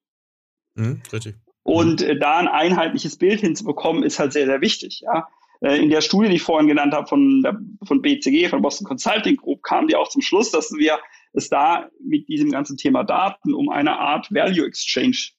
[0.74, 1.36] Mhm, richtig.
[1.62, 5.02] Und äh, da ein einheitliches Bild hinzubekommen, ist halt sehr, sehr wichtig.
[5.04, 5.28] Ja?
[5.60, 8.86] Äh, in der Studie, die ich vorhin genannt habe von, der, von BCG, von Boston
[8.86, 10.98] Consulting Group, kam die auch zum Schluss, dass wir
[11.34, 15.34] es da mit diesem ganzen Thema Daten um eine Art Value Exchange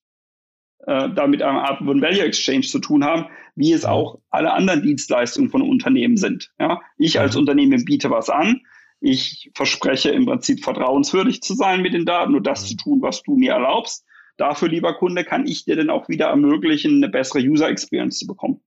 [0.86, 4.54] äh, da mit einer Art von Value Exchange zu tun haben, wie es auch alle
[4.54, 6.52] anderen Dienstleistungen von Unternehmen sind.
[6.60, 6.82] Ja?
[6.98, 8.62] Ich als Unternehmen biete was an.
[9.02, 13.24] Ich verspreche im Prinzip vertrauenswürdig zu sein mit den Daten und das zu tun, was
[13.24, 14.06] du mir erlaubst.
[14.38, 18.28] Dafür, lieber Kunde, kann ich dir dann auch wieder ermöglichen, eine bessere User Experience zu
[18.28, 18.62] bekommen.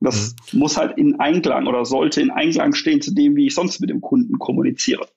[0.00, 0.58] Und das mhm.
[0.58, 3.90] muss halt in Einklang oder sollte in Einklang stehen zu dem, wie ich sonst mit
[3.90, 5.08] dem Kunden kommuniziere.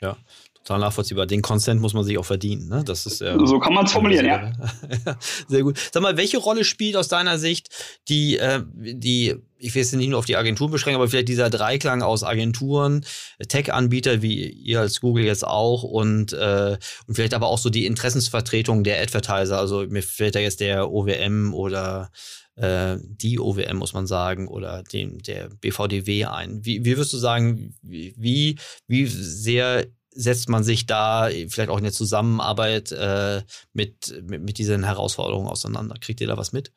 [0.00, 0.16] Ja,
[0.64, 1.26] total nachvollziehbar.
[1.26, 2.68] Den Consent muss man sich auch verdienen.
[2.68, 2.82] Ne?
[2.84, 4.52] Das ist, äh, so kann man es formulieren, ja.
[5.48, 5.78] Sehr gut.
[5.92, 7.68] Sag mal, welche Rolle spielt aus deiner Sicht
[8.08, 11.50] die, äh, die ich will es nicht nur auf die Agenturen beschränken, aber vielleicht dieser
[11.50, 13.04] Dreiklang aus Agenturen,
[13.46, 17.84] Tech-Anbieter wie ihr als Google jetzt auch und, äh, und vielleicht aber auch so die
[17.84, 19.58] Interessensvertretung der Advertiser.
[19.58, 22.10] Also mir fällt da jetzt der OWM oder
[22.56, 26.64] äh, die OWM, muss man sagen, oder dem, der BVDW ein.
[26.64, 31.84] Wie, wie wirst du sagen, wie, wie sehr setzt man sich da vielleicht auch in
[31.84, 33.42] der Zusammenarbeit äh,
[33.72, 35.96] mit, mit, mit, diesen Herausforderungen auseinander?
[36.00, 36.72] Kriegt ihr da was mit?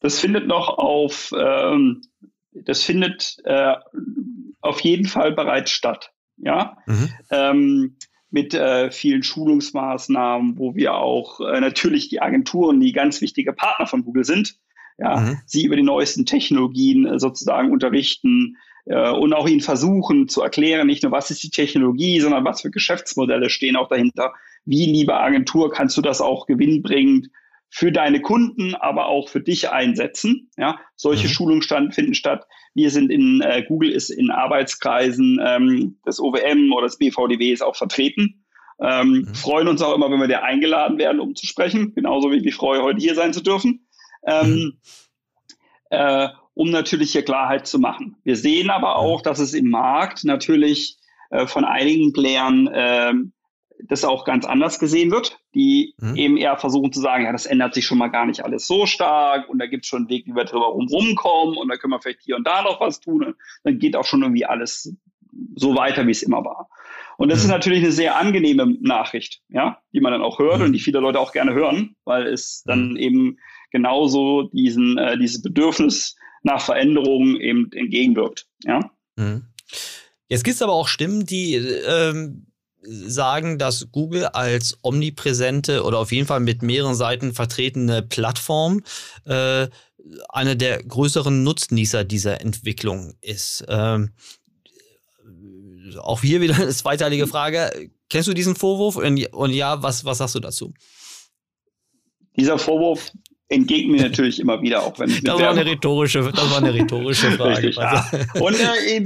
[0.00, 2.02] Das findet noch auf, ähm,
[2.52, 3.74] das findet äh,
[4.60, 6.12] auf jeden Fall bereits statt.
[6.38, 6.76] Ja.
[6.86, 7.08] Mhm.
[7.30, 7.96] Ähm,
[8.30, 13.86] mit äh, vielen Schulungsmaßnahmen, wo wir auch äh, natürlich die Agenturen, die ganz wichtige Partner
[13.86, 14.56] von Google sind,
[14.98, 15.38] ja, mhm.
[15.46, 18.56] sie über die neuesten Technologien äh, sozusagen unterrichten,
[18.86, 22.62] äh, und auch ihnen versuchen zu erklären, nicht nur was ist die Technologie, sondern was
[22.62, 24.32] für Geschäftsmodelle stehen auch dahinter.
[24.64, 27.28] Wie, liebe Agentur, kannst du das auch gewinnbringend
[27.68, 30.50] für deine Kunden, aber auch für dich einsetzen.
[30.56, 31.32] Ja, solche mhm.
[31.32, 32.46] Schulungen stand, finden statt.
[32.74, 37.76] Wir sind in äh, Google ist in Arbeitskreisen ähm, des OWM oder des BVDWs auch
[37.76, 38.44] vertreten.
[38.80, 39.34] Ähm, mhm.
[39.34, 41.94] Freuen uns auch immer, wenn wir da eingeladen werden, um zu sprechen.
[41.94, 43.86] Genauso wie ich mich freue, heute hier sein zu dürfen.
[44.26, 44.78] Ähm, mhm.
[45.90, 48.16] äh, um natürlich hier Klarheit zu machen.
[48.24, 50.96] Wir sehen aber auch, dass es im Markt natürlich
[51.28, 53.12] äh, von einigen Playern äh,
[53.84, 56.16] das auch ganz anders gesehen wird, die mhm.
[56.16, 58.86] eben eher versuchen zu sagen, ja, das ändert sich schon mal gar nicht alles so
[58.86, 61.92] stark und da gibt es schon einen Weg, wie wir drüber rumkommen und da können
[61.92, 64.96] wir vielleicht hier und da noch was tun und dann geht auch schon irgendwie alles
[65.56, 66.70] so weiter, wie es immer war.
[67.18, 67.44] Und das mhm.
[67.44, 70.64] ist natürlich eine sehr angenehme Nachricht, ja, die man dann auch hört mhm.
[70.64, 72.96] und die viele Leute auch gerne hören, weil es dann mhm.
[72.96, 73.38] eben
[73.70, 76.16] genauso diesen, äh, dieses Bedürfnis
[76.46, 78.46] nach Veränderungen eben entgegenwirkt.
[78.64, 78.80] Ja?
[79.16, 79.42] Mhm.
[80.28, 82.46] Jetzt gibt es aber auch Stimmen, die ähm,
[82.82, 88.82] sagen, dass Google als omnipräsente oder auf jeden Fall mit mehreren Seiten vertretene Plattform
[89.24, 89.66] äh,
[90.28, 93.64] eine der größeren Nutznießer dieser Entwicklung ist.
[93.68, 94.10] Ähm,
[95.98, 97.90] auch hier wieder eine zweiteilige Frage.
[98.08, 98.96] Kennst du diesen Vorwurf?
[98.96, 100.72] Und ja, was, was sagst du dazu?
[102.36, 103.10] Dieser Vorwurf
[103.48, 106.74] entgegnen mir natürlich immer wieder, auch wenn ich das war eine rhetorische, das war eine
[106.74, 107.68] rhetorische Frage.
[107.68, 108.04] Richtig, ja.
[108.40, 109.04] Und äh,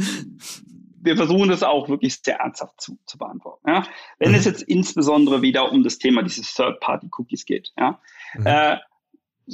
[1.02, 3.68] wir versuchen das auch wirklich sehr ernsthaft zu, zu beantworten.
[3.68, 3.86] Ja?
[4.18, 4.36] Wenn mhm.
[4.36, 8.00] es jetzt insbesondere wieder um das Thema dieses Third-Party-Cookies geht, ja,
[8.34, 8.46] mhm.
[8.46, 8.76] äh,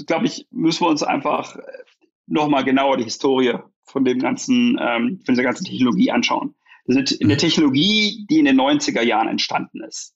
[0.07, 1.57] glaube ich, müssen wir uns einfach
[2.27, 6.55] nochmal genauer die Historie von dem ganzen, ähm, von dieser ganzen Technologie anschauen.
[6.87, 7.39] Das ist eine mhm.
[7.39, 10.15] Technologie, die in den 90er Jahren entstanden ist.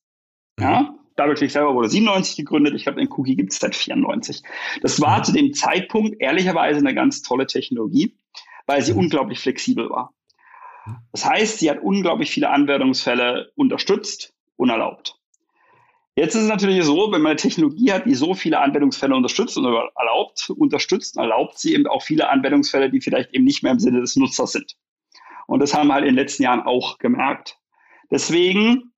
[0.59, 0.95] Ja?
[1.21, 1.29] Mhm.
[1.29, 2.75] DoubleClick selber wurde 97 gegründet.
[2.75, 4.43] Ich glaube, den Cookie gibt es seit 94.
[4.83, 5.25] Das war mhm.
[5.25, 8.17] zu dem Zeitpunkt ehrlicherweise eine ganz tolle Technologie,
[8.67, 9.01] weil sie mhm.
[9.01, 10.15] unglaublich flexibel war.
[11.13, 15.17] Das heißt, sie hat unglaublich viele Anwendungsfälle unterstützt und erlaubt.
[16.17, 19.57] Jetzt ist es natürlich so, wenn man eine Technologie hat, die so viele Anwendungsfälle unterstützt
[19.57, 23.79] und erlaubt, unterstützt, erlaubt sie eben auch viele Anwendungsfälle, die vielleicht eben nicht mehr im
[23.79, 24.77] Sinne des Nutzers sind.
[25.47, 27.59] Und das haben wir halt in den letzten Jahren auch gemerkt.
[28.11, 28.93] Deswegen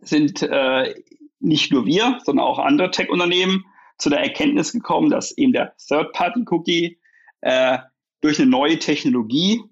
[0.00, 0.94] sind äh,
[1.40, 3.64] nicht nur wir, sondern auch andere Tech-Unternehmen
[3.98, 6.98] zu der Erkenntnis gekommen, dass eben der Third-Party-Cookie
[7.40, 7.78] äh,
[8.20, 9.62] durch eine neue Technologie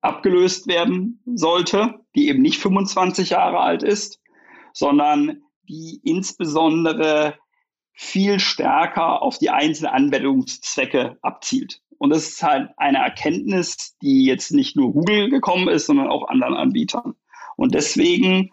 [0.00, 4.20] abgelöst werden sollte, die eben nicht 25 Jahre alt ist,
[4.72, 7.38] sondern die insbesondere
[7.92, 11.82] viel stärker auf die einzelnen Anwendungszwecke abzielt.
[11.98, 16.28] Und das ist halt eine Erkenntnis, die jetzt nicht nur Google gekommen ist, sondern auch
[16.28, 17.14] anderen Anbietern.
[17.56, 18.52] Und deswegen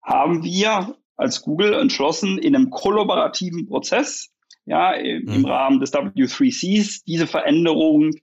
[0.00, 4.30] haben wir als Google entschlossen, in einem kollaborativen Prozess,
[4.64, 5.44] ja, im, mhm.
[5.44, 8.20] Rahmen des W3Cs, diese Veränderungen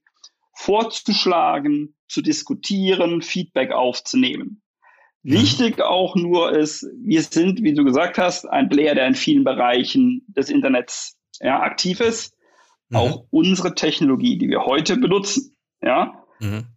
[0.54, 4.62] vorzuschlagen, zu diskutieren, Feedback aufzunehmen.
[5.24, 5.34] Mhm.
[5.34, 9.44] Wichtig auch nur ist, wir sind, wie du gesagt hast, ein Player, der in vielen
[9.44, 12.34] Bereichen des Internets ja, aktiv ist.
[12.90, 12.98] Mhm.
[12.98, 16.68] Auch unsere Technologie, die wir heute benutzen, ja, mhm.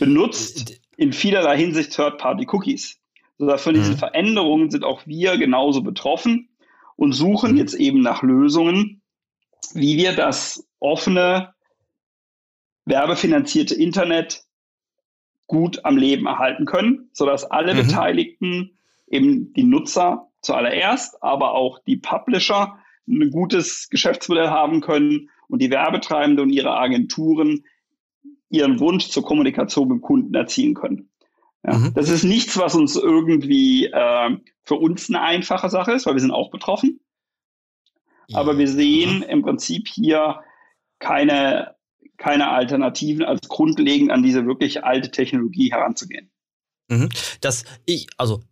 [0.00, 2.98] benutzt in vielerlei Hinsicht Third-Party-Cookies.
[3.42, 3.98] Sodass von diesen mhm.
[3.98, 6.48] Veränderungen sind auch wir genauso betroffen
[6.94, 7.56] und suchen mhm.
[7.56, 9.02] jetzt eben nach Lösungen,
[9.74, 11.52] wie wir das offene,
[12.84, 14.44] werbefinanzierte Internet
[15.48, 17.78] gut am Leben erhalten können, sodass alle mhm.
[17.78, 18.78] Beteiligten,
[19.08, 22.78] eben die Nutzer zuallererst, aber auch die Publisher
[23.08, 27.64] ein gutes Geschäftsmodell haben können und die Werbetreibende und ihre Agenturen
[28.50, 31.08] ihren Wunsch zur Kommunikation mit dem Kunden erzielen können.
[31.64, 31.94] Ja, mhm.
[31.94, 36.20] Das ist nichts, was uns irgendwie äh, für uns eine einfache Sache ist, weil wir
[36.20, 37.00] sind auch betroffen.
[38.28, 38.38] Ja.
[38.38, 40.40] Aber wir sehen im Prinzip hier
[40.98, 41.76] keine
[42.22, 46.30] keine Alternativen, als grundlegend an diese wirklich alte Technologie heranzugehen.
[46.88, 47.08] Mhm.
[47.40, 48.42] Das, ich, also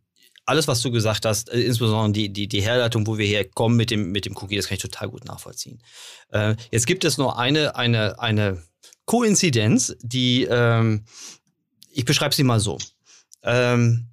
[0.45, 3.91] alles, was du gesagt hast, äh, insbesondere die, die, die Herleitung, wo wir herkommen mit
[3.91, 5.81] dem, mit dem Cookie, das kann ich total gut nachvollziehen.
[6.31, 8.63] Äh, jetzt gibt es nur eine, eine, eine
[9.05, 11.05] Koinzidenz, die, ähm,
[11.93, 12.79] ich beschreibe sie mal so.
[13.43, 14.07] Ähm,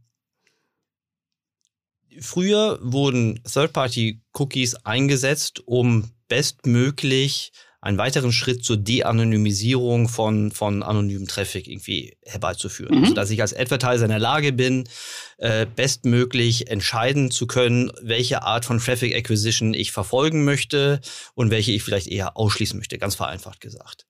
[2.19, 7.51] früher wurden Third-Party-Cookies eingesetzt, um bestmöglich
[7.87, 12.97] einen weiteren Schritt zur De-Anonymisierung von, von anonymem Traffic irgendwie herbeizuführen.
[12.97, 13.03] Mhm.
[13.03, 14.89] Also, dass ich als Advertiser in der Lage bin,
[15.37, 20.99] äh, bestmöglich entscheiden zu können, welche Art von Traffic Acquisition ich verfolgen möchte
[21.33, 24.05] und welche ich vielleicht eher ausschließen möchte, ganz vereinfacht gesagt.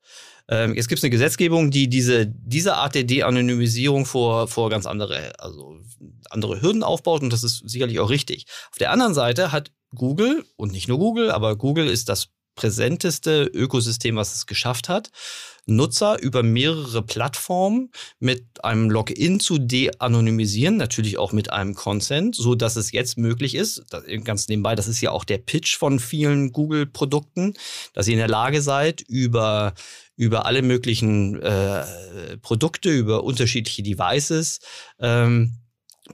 [0.49, 4.87] Ähm, jetzt gibt es eine Gesetzgebung, die diese, diese Art der De-Anonymisierung vor, vor ganz
[4.87, 5.79] andere, also
[6.31, 8.47] andere Hürden aufbaut und das ist sicherlich auch richtig.
[8.71, 13.49] Auf der anderen Seite hat Google und nicht nur Google, aber Google ist das präsenteste
[13.53, 15.11] Ökosystem, was es geschafft hat,
[15.65, 22.55] Nutzer über mehrere Plattformen mit einem Login zu de-anonymisieren, natürlich auch mit einem Consent, so
[22.55, 23.83] dass es jetzt möglich ist,
[24.23, 27.53] ganz nebenbei, das ist ja auch der Pitch von vielen Google-Produkten,
[27.93, 29.73] dass ihr in der Lage seid, über
[30.19, 31.85] über alle möglichen äh,
[32.41, 34.59] Produkte, über unterschiedliche Devices,
[34.99, 35.59] ähm,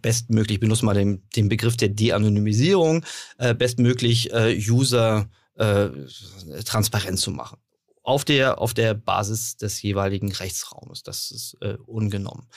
[0.01, 3.06] bestmöglich, benutzen wir den, den Begriff der De-Anonymisierung,
[3.38, 7.58] äh, bestmöglich äh, User äh, transparent zu machen.
[8.02, 11.04] Auf der, auf der Basis des jeweiligen Rechtsraumes.
[11.04, 12.48] Das ist äh, ungenommen.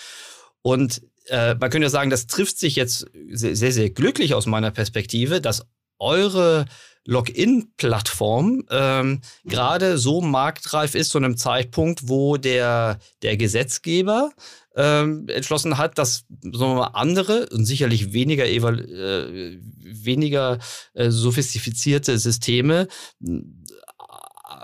[0.63, 4.47] Und äh, man könnte ja sagen, das trifft sich jetzt sehr, sehr, sehr glücklich aus
[4.47, 5.65] meiner Perspektive, dass
[5.99, 6.67] eure
[7.07, 14.33] Login-Plattform ähm, gerade so marktreif ist zu einem Zeitpunkt, wo der, der Gesetzgeber
[14.77, 20.59] ähm, entschlossen hat, dass sagen mal, andere und sicherlich weniger, äh, weniger
[20.95, 22.89] äh, sophistizierte Systeme
[23.25, 23.41] äh,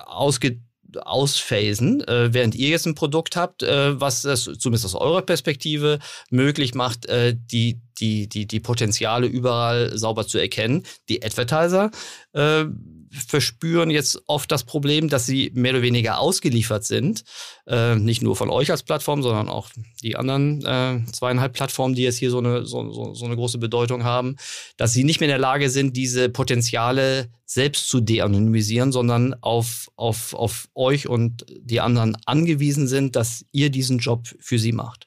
[0.06, 0.60] ausge
[1.00, 5.98] ausphasen, äh, während ihr jetzt ein Produkt habt, äh, was das zumindest aus eurer Perspektive
[6.30, 10.84] möglich macht, äh, die, die, die, die Potenziale überall sauber zu erkennen.
[11.08, 11.90] Die Advertiser
[12.32, 12.64] äh,
[13.12, 17.24] verspüren jetzt oft das Problem, dass sie mehr oder weniger ausgeliefert sind.
[17.66, 19.70] Äh, nicht nur von euch als Plattform, sondern auch
[20.02, 23.58] die anderen äh, zweieinhalb Plattformen, die jetzt hier so eine, so, so, so eine große
[23.58, 24.36] Bedeutung haben,
[24.76, 29.90] dass sie nicht mehr in der Lage sind, diese Potenziale selbst zu de-anonymisieren, sondern auf,
[29.96, 35.06] auf, auf euch und die anderen angewiesen sind, dass ihr diesen Job für sie macht.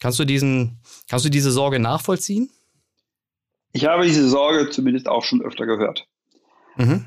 [0.00, 2.50] Kannst du, diesen, kannst du diese Sorge nachvollziehen?
[3.72, 6.08] Ich habe diese Sorge zumindest auch schon öfter gehört.
[6.80, 7.04] Mhm.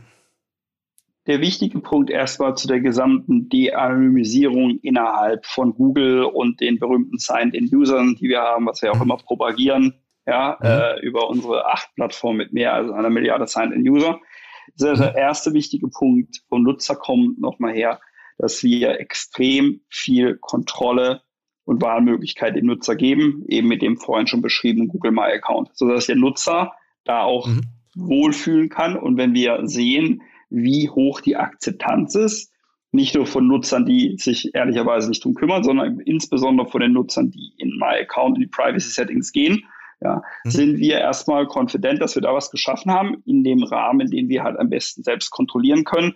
[1.26, 8.16] Der wichtige Punkt erstmal zu der gesamten De-Anonymisierung innerhalb von Google und den berühmten Signed-In-Usern,
[8.16, 9.04] die wir haben, was wir auch mhm.
[9.04, 9.94] immer propagieren,
[10.26, 10.68] ja, mhm.
[10.68, 14.20] äh, über unsere acht Plattformen mit mehr als einer Milliarde Signed-In-User.
[14.78, 15.18] Das ist der mhm.
[15.18, 18.02] erste wichtige Punkt vom Nutzer kommt nochmal her,
[18.38, 21.22] dass wir extrem viel Kontrolle
[21.66, 26.08] und Wahlmöglichkeit dem Nutzer geben, eben mit dem vorhin schon beschriebenen Google My Account, sodass
[26.08, 26.74] der Nutzer
[27.06, 27.62] da auch mhm.
[27.96, 28.96] Wohlfühlen kann.
[28.98, 32.52] Und wenn wir sehen, wie hoch die Akzeptanz ist,
[32.92, 37.32] nicht nur von Nutzern, die sich ehrlicherweise nicht drum kümmern, sondern insbesondere von den Nutzern,
[37.32, 39.64] die in My Account in die Privacy Settings gehen,
[40.00, 40.50] ja, mhm.
[40.50, 44.44] sind wir erstmal confident, dass wir da was geschaffen haben, in dem Rahmen, den wir
[44.44, 46.14] halt am besten selbst kontrollieren können,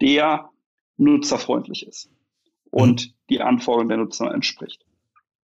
[0.00, 0.50] der
[0.96, 2.10] nutzerfreundlich ist
[2.70, 3.10] und mhm.
[3.30, 4.84] die Anforderungen der Nutzer entspricht.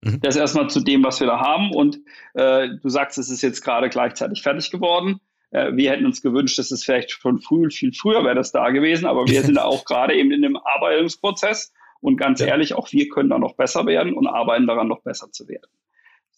[0.03, 0.21] Mhm.
[0.21, 1.73] Das erstmal zu dem, was wir da haben.
[1.75, 2.01] Und
[2.35, 5.21] äh, du sagst, es ist jetzt gerade gleichzeitig fertig geworden.
[5.51, 8.71] Äh, wir hätten uns gewünscht, dass es vielleicht schon früh, viel früher wäre das da
[8.71, 11.73] gewesen, aber wir sind auch gerade eben in dem Arbeitungsprozess.
[12.01, 12.47] Und ganz ja.
[12.47, 15.69] ehrlich, auch wir können da noch besser werden und arbeiten daran, noch besser zu werden.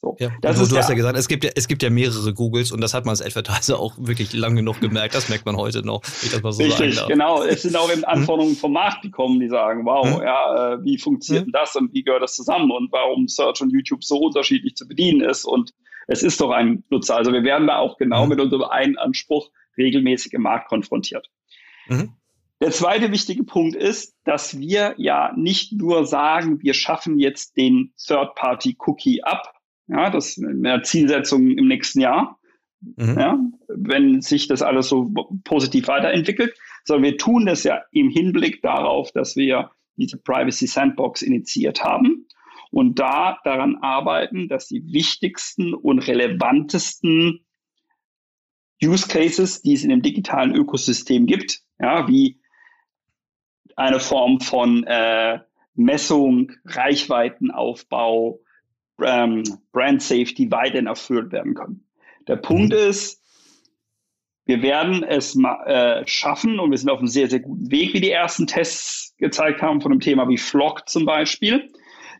[0.01, 0.17] So.
[0.19, 2.33] Ja, das du, ist du hast ja gesagt, es gibt ja, es gibt ja mehrere
[2.33, 5.15] Googles und das hat man als Advertiser auch wirklich lange genug gemerkt.
[5.15, 7.43] Das merkt man heute noch, wie das mal so Richtig, genau.
[7.43, 10.23] Es sind auch eben Anforderungen vom Markt gekommen, die sagen, wow, hm?
[10.23, 11.53] ja, äh, wie funktioniert hm?
[11.53, 15.21] das und wie gehört das zusammen und warum Search und YouTube so unterschiedlich zu bedienen
[15.21, 15.75] ist und
[16.11, 17.17] es ist doch ein Nutzer.
[17.17, 18.31] Also wir werden da auch genau hm?
[18.31, 21.31] mit unserem einen Anspruch regelmäßig im Markt konfrontiert.
[21.87, 22.15] Mhm.
[22.61, 27.95] Der zweite wichtige Punkt ist, dass wir ja nicht nur sagen, wir schaffen jetzt den
[27.97, 29.55] Third-Party-Cookie ab,
[29.87, 32.39] ja, das ist eine Zielsetzung im nächsten Jahr.
[32.81, 33.17] Mhm.
[33.19, 35.13] Ja, wenn sich das alles so
[35.45, 41.23] positiv weiterentwickelt, sondern wir tun das ja im Hinblick darauf, dass wir diese Privacy Sandbox
[41.23, 42.27] initiiert haben
[42.71, 47.45] und da daran arbeiten, dass die wichtigsten und relevantesten
[48.83, 52.41] Use Cases, die es in dem digitalen Ökosystem gibt, ja, wie
[53.77, 55.41] eine Form von äh,
[55.75, 58.41] Messung, Reichweitenaufbau,
[59.03, 61.87] ähm, Brand Safety weiterhin erfüllt werden können.
[62.29, 62.79] Der Punkt mhm.
[62.79, 63.21] ist,
[64.47, 68.01] wir werden es äh, schaffen und wir sind auf einem sehr, sehr guten Weg, wie
[68.01, 71.71] die ersten Tests gezeigt haben, von einem Thema wie Flock zum Beispiel,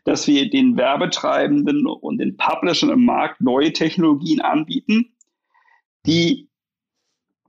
[0.03, 5.13] dass wir den Werbetreibenden und den Publishern im Markt neue Technologien anbieten,
[6.05, 6.49] die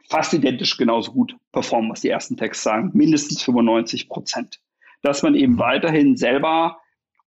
[0.09, 4.61] fast identisch genauso gut performen, was die ersten Tests sagen, mindestens 95 Prozent.
[5.01, 6.79] Dass man eben weiterhin selber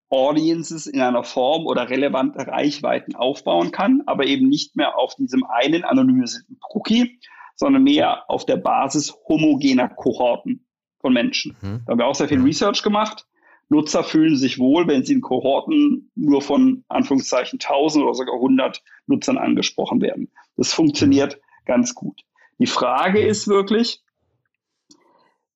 [0.08, 5.44] Audiences in einer Form oder relevante Reichweiten aufbauen kann, aber eben nicht mehr auf diesem
[5.44, 7.18] einen anonymisierten Cookie,
[7.56, 10.66] sondern mehr auf der Basis homogener Kohorten
[11.00, 11.56] von Menschen.
[11.60, 11.82] Mhm.
[11.84, 12.44] Da haben wir auch sehr viel mhm.
[12.44, 13.26] Research gemacht.
[13.68, 18.82] Nutzer fühlen sich wohl, wenn sie in Kohorten nur von Anführungszeichen 1000 oder sogar 100
[19.06, 20.30] Nutzern angesprochen werden.
[20.56, 22.22] Das funktioniert ganz gut.
[22.58, 24.02] Die Frage ist wirklich,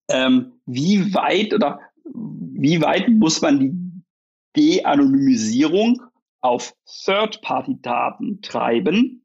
[0.09, 3.73] ähm, wie weit oder wie weit muss man die
[4.57, 6.03] De-Anonymisierung
[6.41, 9.23] auf Third-Party-Daten treiben,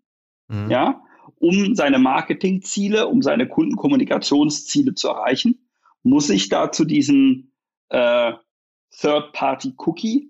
[0.47, 0.69] mhm.
[0.69, 1.01] ja,
[1.39, 5.67] um seine Marketingziele, um seine Kundenkommunikationsziele zu erreichen,
[6.03, 7.51] muss ich dazu diesen
[7.89, 8.33] äh,
[8.99, 10.29] Third-Party-Cookie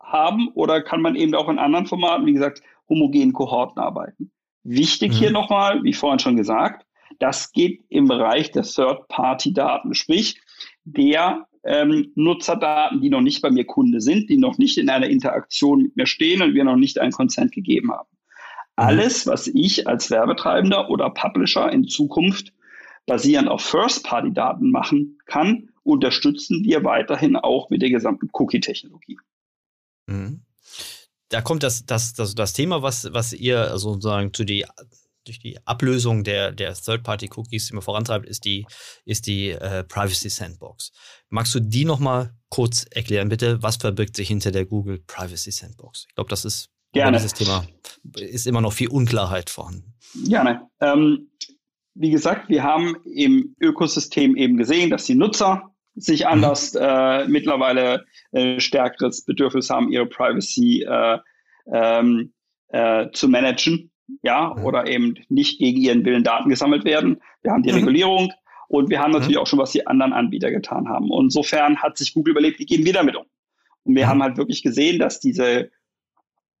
[0.00, 4.30] haben oder kann man eben auch in anderen Formaten, wie gesagt, homogenen Kohorten arbeiten.
[4.64, 5.16] Wichtig mhm.
[5.16, 6.86] hier nochmal, wie vorhin schon gesagt,
[7.18, 10.40] das geht im Bereich der Third-Party-Daten, sprich
[10.84, 15.06] der ähm, Nutzerdaten, die noch nicht bei mir Kunde sind, die noch nicht in einer
[15.06, 18.08] Interaktion mit mir stehen und wir noch nicht einen Consent gegeben haben.
[18.10, 18.84] Mhm.
[18.84, 22.52] Alles, was ich als Werbetreibender oder Publisher in Zukunft
[23.06, 29.18] basierend auf First-Party-Daten machen kann, unterstützen wir weiterhin auch mit der gesamten Cookie-Technologie.
[30.06, 30.42] Mhm.
[31.28, 34.66] Da kommt das, das, das, das Thema, was, was ihr sozusagen zu die
[35.24, 38.66] durch die Ablösung der, der Third-Party-Cookies, man vorantreibt, ist die,
[39.04, 40.92] ist die äh, Privacy Sandbox.
[41.28, 43.62] Magst du die nochmal kurz erklären, bitte?
[43.62, 46.06] Was verbirgt sich hinter der Google Privacy Sandbox?
[46.08, 47.16] Ich glaube, das ist Gerne.
[47.16, 47.64] dieses Thema
[48.16, 49.94] ist immer noch viel Unklarheit vorhanden.
[50.26, 50.68] Gerne.
[50.80, 51.30] Ähm,
[51.94, 56.26] wie gesagt, wir haben im Ökosystem eben gesehen, dass die Nutzer sich mhm.
[56.26, 56.80] anders mhm.
[56.82, 61.18] äh, mittlerweile äh, stärkeres Bedürfnis haben, ihre Privacy äh,
[61.72, 62.32] ähm,
[62.68, 63.90] äh, zu managen
[64.22, 64.64] ja, mhm.
[64.64, 67.20] oder eben nicht gegen ihren Willen Daten gesammelt werden.
[67.42, 67.78] Wir haben die mhm.
[67.78, 68.32] Regulierung
[68.68, 69.42] und wir haben natürlich mhm.
[69.42, 71.10] auch schon, was die anderen Anbieter getan haben.
[71.10, 73.26] Und insofern hat sich Google überlegt, wie gehen wir damit um?
[73.84, 74.10] Und wir mhm.
[74.10, 75.70] haben halt wirklich gesehen, dass diese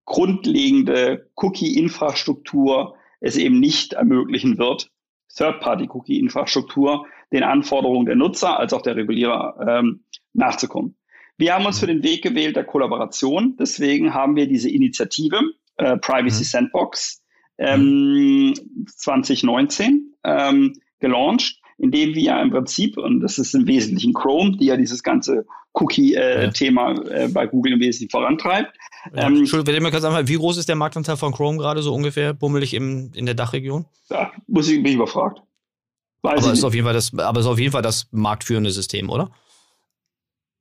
[0.04, 4.90] grundlegende Cookie-Infrastruktur es eben nicht ermöglichen wird,
[5.36, 10.96] Third-Party-Cookie-Infrastruktur den Anforderungen der Nutzer als auch der Regulierer ähm, nachzukommen.
[11.38, 13.56] Wir haben uns für den Weg gewählt der Kollaboration.
[13.58, 15.40] Deswegen haben wir diese Initiative
[15.76, 16.46] äh, Privacy mhm.
[16.46, 17.22] Sandbox
[17.58, 18.54] ähm,
[18.86, 24.76] 2019 ähm, gelauncht, indem wir im Prinzip, und das ist im Wesentlichen Chrome, die ja
[24.76, 28.76] dieses ganze Cookie-Thema äh, äh, bei Google im Wesentlichen vorantreibt.
[29.14, 29.26] Ja.
[29.26, 32.74] Ähm, Entschuldigung, kurz sagen, wie groß ist der Marktanteil von Chrome gerade so ungefähr, bummelig
[32.74, 33.86] im, in der Dachregion?
[34.10, 35.42] Ja, muss ich, bin ich überfragt.
[36.22, 39.10] Weiß aber, ist auf jeden Fall das, aber ist auf jeden Fall das marktführende System,
[39.10, 39.30] oder?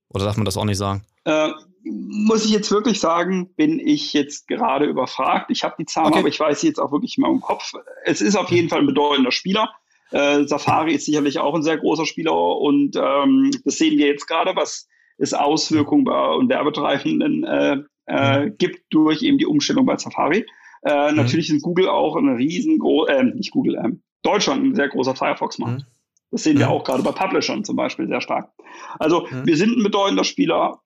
[0.10, 1.04] Oder darf man das auch nicht sagen?
[1.26, 1.50] Äh,
[1.84, 5.50] muss ich jetzt wirklich sagen, bin ich jetzt gerade überfragt.
[5.52, 6.20] Ich habe die Zahlen, okay.
[6.20, 7.72] aber ich weiß sie jetzt auch wirklich mal im Kopf.
[8.06, 9.72] Es ist auf jeden Fall ein bedeutender Spieler.
[10.12, 14.28] Äh, Safari ist sicherlich auch ein sehr großer Spieler und ähm, das sehen wir jetzt
[14.28, 14.88] gerade, was
[15.18, 18.58] es Auswirkungen bei und Werbetreibenden äh, äh, mhm.
[18.58, 20.46] gibt durch eben die Umstellung bei Safari.
[20.84, 21.18] Äh, mhm.
[21.18, 23.90] Natürlich ist Google auch ein riesengroß, äh, nicht Google, äh,
[24.24, 25.82] Deutschland ein sehr großer Firefox-Markt.
[25.82, 25.86] Mhm.
[26.32, 28.52] Das sehen wir auch gerade bei Publishern zum Beispiel sehr stark.
[29.00, 30.80] Also wir sind ein bedeutender Spieler.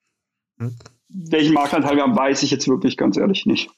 [1.08, 3.70] Welchen Marktanteil wir haben, weiß ich jetzt wirklich ganz ehrlich nicht.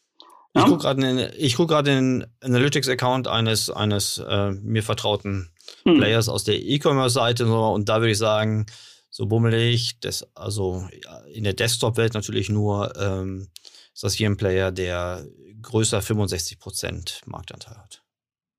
[0.56, 0.62] Ja?
[0.62, 5.50] Ich gucke gerade in, guck den Analytics-Account eines, eines äh, mir vertrauten
[5.84, 5.98] hm.
[5.98, 8.66] Players aus der E-Commerce-Seite und da würde ich sagen,
[9.10, 10.88] so bummelig, das, also
[11.34, 13.48] in der Desktop-Welt natürlich nur, ähm,
[13.94, 15.26] ist das hier ein Player, der
[15.62, 18.04] größer 65% Marktanteil hat.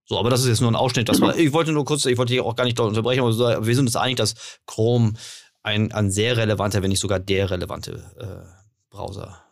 [0.09, 1.11] So, aber das ist jetzt nur ein Ausschnitt.
[1.11, 3.67] Das war, ich wollte nur kurz, ich wollte dich auch gar nicht dort unterbrechen, aber
[3.67, 5.13] wir sind uns einig, dass Chrome
[5.63, 9.45] ein, ein sehr relevanter, wenn nicht sogar der relevante äh, Browser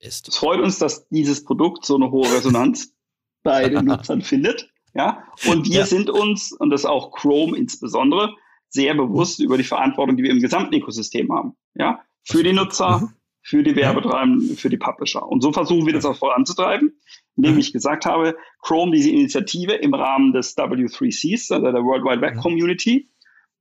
[0.00, 0.28] ist.
[0.28, 2.92] Es freut uns, dass dieses Produkt so eine hohe Resonanz
[3.42, 4.68] bei den Nutzern findet.
[4.94, 5.86] Ja, und wir ja.
[5.86, 8.34] sind uns, und das auch Chrome insbesondere,
[8.68, 11.56] sehr bewusst über die Verantwortung, die wir im gesamten Ökosystem haben.
[11.74, 13.14] Ja, für die Nutzer, mhm.
[13.40, 15.26] für die Werbetreibenden, für die Publisher.
[15.26, 17.00] Und so versuchen wir das auch voranzutreiben,
[17.42, 17.60] indem mhm.
[17.60, 22.36] ich gesagt habe, Chrome diese Initiative im Rahmen des W3Cs, also der World Wide Web
[22.36, 22.40] mhm.
[22.40, 23.10] Community,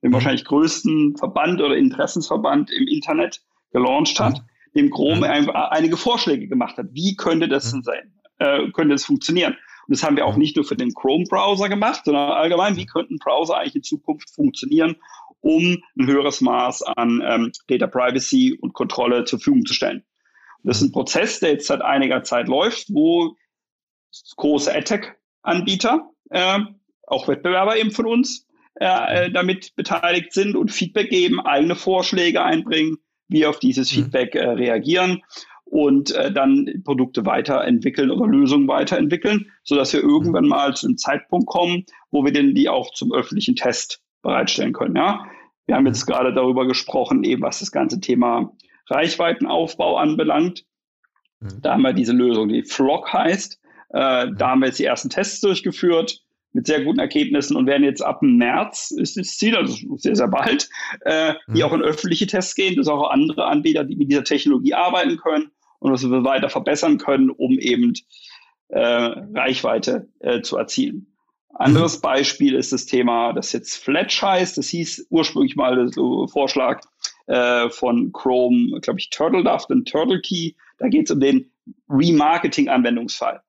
[0.04, 0.14] dem mhm.
[0.14, 4.44] wahrscheinlich größten Verband oder Interessensverband im Internet gelauncht hat,
[4.76, 5.28] dem Chrome
[5.72, 6.90] einige Vorschläge gemacht hat.
[6.92, 8.14] Wie könnte das denn sein?
[8.38, 9.54] Äh, könnte das funktionieren?
[9.88, 13.18] Und das haben wir auch nicht nur für den Chrome-Browser gemacht, sondern allgemein, wie könnten
[13.18, 14.96] Browser eigentlich in Zukunft funktionieren,
[15.40, 20.04] um ein höheres Maß an ähm, Data Privacy und Kontrolle zur Verfügung zu stellen.
[20.64, 23.36] Und das ist ein Prozess, der jetzt seit einiger Zeit läuft, wo
[24.38, 26.60] große AdTech-Anbieter, äh,
[27.08, 28.48] auch Wettbewerber eben von uns,
[28.80, 32.98] äh, äh, damit beteiligt sind und Feedback geben, eigene Vorschläge einbringen,
[33.28, 33.96] wie auf dieses mhm.
[33.96, 35.22] Feedback äh, reagieren
[35.66, 40.50] und äh, dann Produkte weiterentwickeln oder Lösungen weiterentwickeln, sodass wir irgendwann mhm.
[40.50, 44.96] mal zu einem Zeitpunkt kommen, wo wir denn die auch zum öffentlichen Test bereitstellen können.
[44.96, 45.26] Ja?
[45.68, 46.14] Wir haben jetzt mhm.
[46.14, 48.52] gerade darüber gesprochen, eben was das ganze Thema
[48.90, 50.66] Reichweitenaufbau anbelangt.
[51.62, 53.61] Da haben wir diese Lösung, die Flock heißt.
[53.94, 56.22] Äh, da haben wir jetzt die ersten Tests durchgeführt
[56.54, 60.28] mit sehr guten Ergebnissen und werden jetzt ab März, ist das Ziel, also sehr, sehr
[60.28, 60.70] bald,
[61.06, 61.54] äh, mhm.
[61.54, 65.18] die auch in öffentliche Tests gehen, dass auch andere Anbieter, die mit dieser Technologie arbeiten
[65.18, 67.94] können und was wir weiter verbessern können, um eben
[68.70, 71.08] äh, Reichweite äh, zu erzielen.
[71.54, 72.02] Anderes mhm.
[72.02, 74.58] Beispiel ist das Thema, das jetzt Fletch heißt.
[74.58, 76.82] Das hieß ursprünglich mal der so Vorschlag
[77.28, 80.54] äh, von Chrome, glaube ich, Turtle Duff, den Turtle Key.
[80.80, 81.52] Da geht es um den
[81.90, 83.42] Remarketing-Anwendungsfall.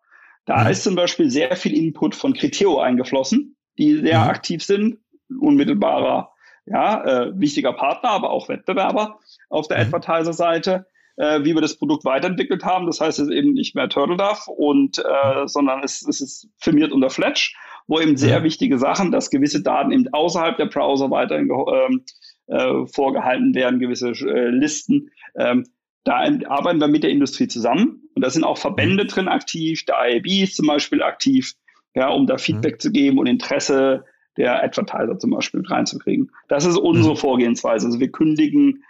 [0.44, 0.70] Da mhm.
[0.70, 4.30] ist zum Beispiel sehr viel Input von Criteo eingeflossen, die sehr mhm.
[4.30, 4.98] aktiv sind,
[5.40, 6.32] unmittelbarer,
[6.66, 9.18] ja, äh, wichtiger Partner, aber auch Wettbewerber
[9.48, 9.84] auf der mhm.
[9.84, 10.86] Advertiser-Seite,
[11.16, 12.86] äh, wie wir das Produkt weiterentwickelt haben.
[12.86, 16.48] Das heißt, es ist eben nicht mehr Turtle Dove und, äh, sondern es, es ist
[16.58, 18.44] firmiert unter Fletch, wo eben sehr mhm.
[18.44, 22.04] wichtige Sachen, dass gewisse Daten eben außerhalb der Browser weiterhin ähm,
[22.46, 25.10] äh, vorgehalten werden, gewisse äh, Listen.
[25.36, 25.64] Ähm,
[26.04, 26.14] da
[26.48, 30.26] arbeiten wir mit der Industrie zusammen und da sind auch Verbände drin aktiv, der IAB
[30.44, 31.54] ist zum Beispiel aktiv,
[31.94, 32.80] ja, um da Feedback mhm.
[32.80, 34.04] zu geben und Interesse
[34.36, 36.30] der Advertiser zum Beispiel mit reinzukriegen.
[36.48, 37.18] Das ist unsere mhm.
[37.18, 37.86] Vorgehensweise.
[37.86, 38.82] Also wir kündigen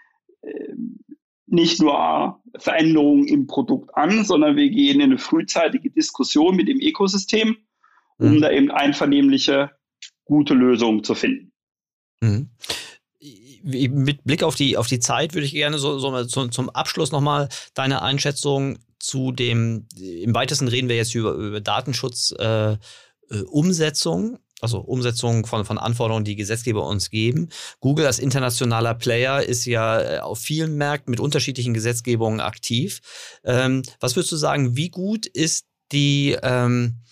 [0.42, 0.74] äh,
[1.46, 6.80] nicht nur Veränderungen im Produkt an, sondern wir gehen in eine frühzeitige Diskussion mit dem
[6.80, 7.56] Ökosystem,
[8.18, 8.40] um mhm.
[8.40, 9.70] da eben einvernehmliche,
[10.24, 11.52] gute Lösungen zu finden.
[13.62, 17.12] Mit Blick auf die, auf die Zeit würde ich gerne so, so, so zum Abschluss
[17.12, 22.78] nochmal deine Einschätzung zu dem, im weitesten reden wir jetzt über, über Datenschutz, äh, äh,
[24.62, 27.48] also Umsetzung von, von Anforderungen, die Gesetzgeber uns geben.
[27.80, 33.00] Google als internationaler Player ist ja äh, auf vielen Märkten mit unterschiedlichen Gesetzgebungen aktiv.
[33.44, 37.02] Ähm, was würdest du sagen, wie gut ist die, ähm,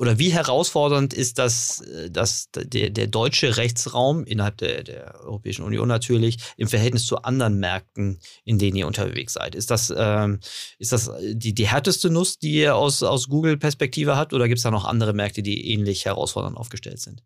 [0.00, 5.62] oder wie herausfordernd ist das, äh, das der, der deutsche Rechtsraum innerhalb der, der Europäischen
[5.62, 9.54] Union natürlich im Verhältnis zu anderen Märkten, in denen ihr unterwegs seid?
[9.54, 10.40] Ist das, ähm,
[10.78, 14.62] ist das die, die härteste Nuss, die ihr aus, aus Google-Perspektive habt, oder gibt es
[14.64, 17.22] da noch andere Märkte, die ähnlich herausfordernd aufgestellt sind?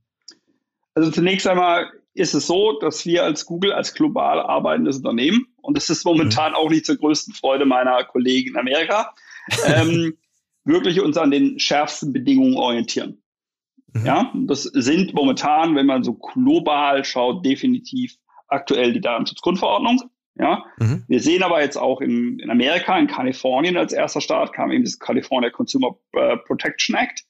[0.95, 5.77] Also zunächst einmal ist es so, dass wir als Google als global arbeitendes Unternehmen, und
[5.77, 6.57] das ist momentan mhm.
[6.57, 9.15] auch nicht zur größten Freude meiner Kollegen in Amerika,
[9.67, 10.17] ähm,
[10.65, 13.23] wirklich uns an den schärfsten Bedingungen orientieren.
[13.93, 14.07] Mhm.
[14.07, 18.17] Ja, das sind momentan, wenn man so global schaut, definitiv
[18.49, 20.03] aktuell die Datenschutzgrundverordnung.
[20.37, 21.05] Ja, mhm.
[21.07, 24.83] wir sehen aber jetzt auch in, in Amerika, in Kalifornien als erster Staat kam eben
[24.83, 27.25] das California Consumer äh, Protection Act,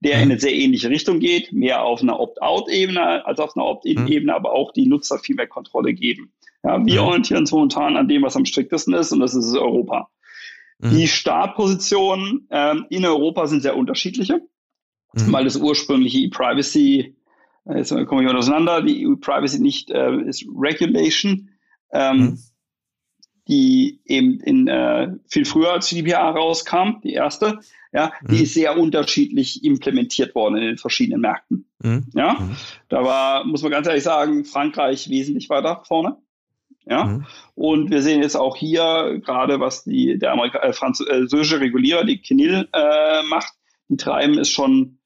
[0.00, 0.22] der mhm.
[0.22, 4.36] in eine sehr ähnliche Richtung geht, mehr auf einer Opt-out-Ebene als auf einer Opt-in-Ebene, mhm.
[4.36, 6.34] aber auch die Nutzer viel mehr Kontrolle geben.
[6.62, 7.08] Ja, wir mhm.
[7.08, 10.10] orientieren uns momentan an dem, was am striktesten ist, und das ist Europa.
[10.80, 10.90] Mhm.
[10.90, 14.40] Die Startpositionen ähm, in Europa sind sehr unterschiedliche,
[15.12, 15.32] mhm.
[15.32, 17.16] weil das ursprüngliche E-Privacy,
[17.66, 21.50] äh, jetzt kommen wir auseinander, die E-Privacy nicht äh, ist Regulation,
[21.92, 22.38] ähm, mhm.
[23.48, 27.60] die eben in äh, viel früher als GDPR rauskam, die erste,
[27.92, 28.42] ja, die mhm.
[28.42, 31.66] ist sehr unterschiedlich implementiert worden in den verschiedenen Märkten.
[31.82, 32.06] Mhm.
[32.14, 32.48] Ja,
[32.88, 36.16] da war, muss man ganz ehrlich sagen, Frankreich wesentlich weiter vorne.
[36.90, 37.26] Ja, mhm.
[37.54, 42.20] und wir sehen jetzt auch hier gerade, was die, der Amerika äh, französische Regulierer, die
[42.20, 43.52] CNIL, äh, macht,
[43.88, 44.98] die treiben es schon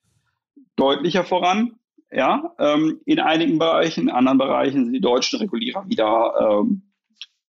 [0.77, 1.75] deutlicher voran.
[2.11, 6.83] Ja, ähm, in einigen Bereichen, in anderen Bereichen sind die deutschen Regulierer wieder ähm,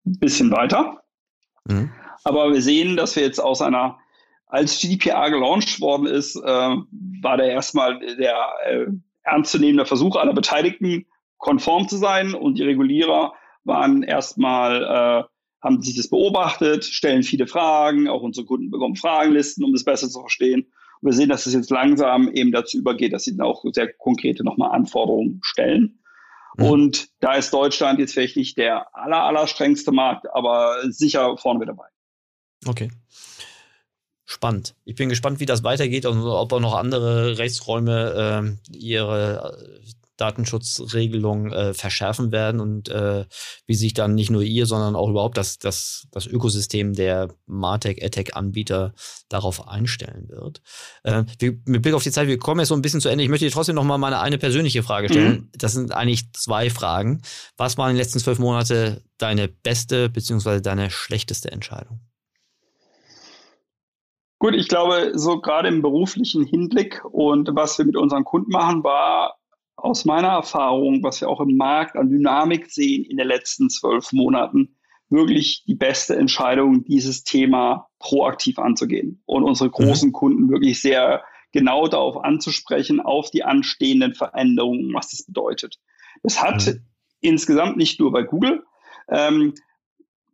[0.05, 1.03] ein bisschen weiter.
[1.65, 1.91] Mhm.
[2.25, 3.99] Aber wir sehen, dass wir jetzt aus einer
[4.47, 6.41] als GDPR gelauncht worden ist, äh,
[7.21, 8.87] war der erstmal der äh,
[9.23, 11.05] ernstzunehmende Versuch aller Beteiligten,
[11.37, 13.33] konform zu sein und die Regulierer
[13.65, 15.23] waren erstmal, äh,
[15.63, 20.09] haben sich das beobachtet, stellen viele Fragen, auch unsere Kunden bekommen Fragenlisten, um das besser
[20.09, 20.71] zu verstehen.
[21.01, 23.91] Und wir sehen, dass es jetzt langsam eben dazu übergeht, dass sie dann auch sehr
[23.93, 25.99] konkrete nochmal Anforderungen stellen.
[26.57, 26.65] Mhm.
[26.65, 31.59] Und da ist Deutschland jetzt vielleicht nicht der aller, aller strengste Markt, aber sicher vorne
[31.59, 31.87] mit dabei.
[32.65, 32.89] Okay
[34.25, 34.75] spannend.
[34.83, 39.57] Ich bin gespannt, wie das weitergeht und ob auch noch andere Rechtsräume äh, ihre
[40.15, 43.25] äh, Datenschutzregelung äh, verschärfen werden und äh,
[43.65, 48.03] wie sich dann nicht nur ihr, sondern auch überhaupt das, das, das Ökosystem der Martech,
[48.03, 48.93] AdTech-Anbieter
[49.29, 50.61] darauf einstellen wird.
[51.03, 53.23] Äh, wir, mit Blick auf die Zeit, wir kommen jetzt so ein bisschen zu Ende.
[53.23, 55.33] Ich möchte dir trotzdem noch mal meine eine persönliche Frage stellen.
[55.33, 55.49] Mhm.
[55.57, 57.21] Das sind eigentlich zwei Fragen.
[57.57, 61.99] Was waren in den letzten zwölf Monate deine beste beziehungsweise deine schlechteste Entscheidung?
[64.39, 68.83] Gut, ich glaube, so gerade im beruflichen Hinblick und was wir mit unseren Kunden machen,
[68.83, 69.37] war
[69.85, 74.11] aus meiner Erfahrung, was wir auch im Markt an Dynamik sehen in den letzten zwölf
[74.11, 74.75] Monaten,
[75.09, 80.13] wirklich die beste Entscheidung, dieses Thema proaktiv anzugehen und unsere großen mhm.
[80.13, 85.77] Kunden wirklich sehr genau darauf anzusprechen, auf die anstehenden Veränderungen, was das bedeutet.
[86.23, 86.81] Das hat mhm.
[87.21, 88.65] insgesamt nicht nur bei Google,
[89.07, 89.53] ähm,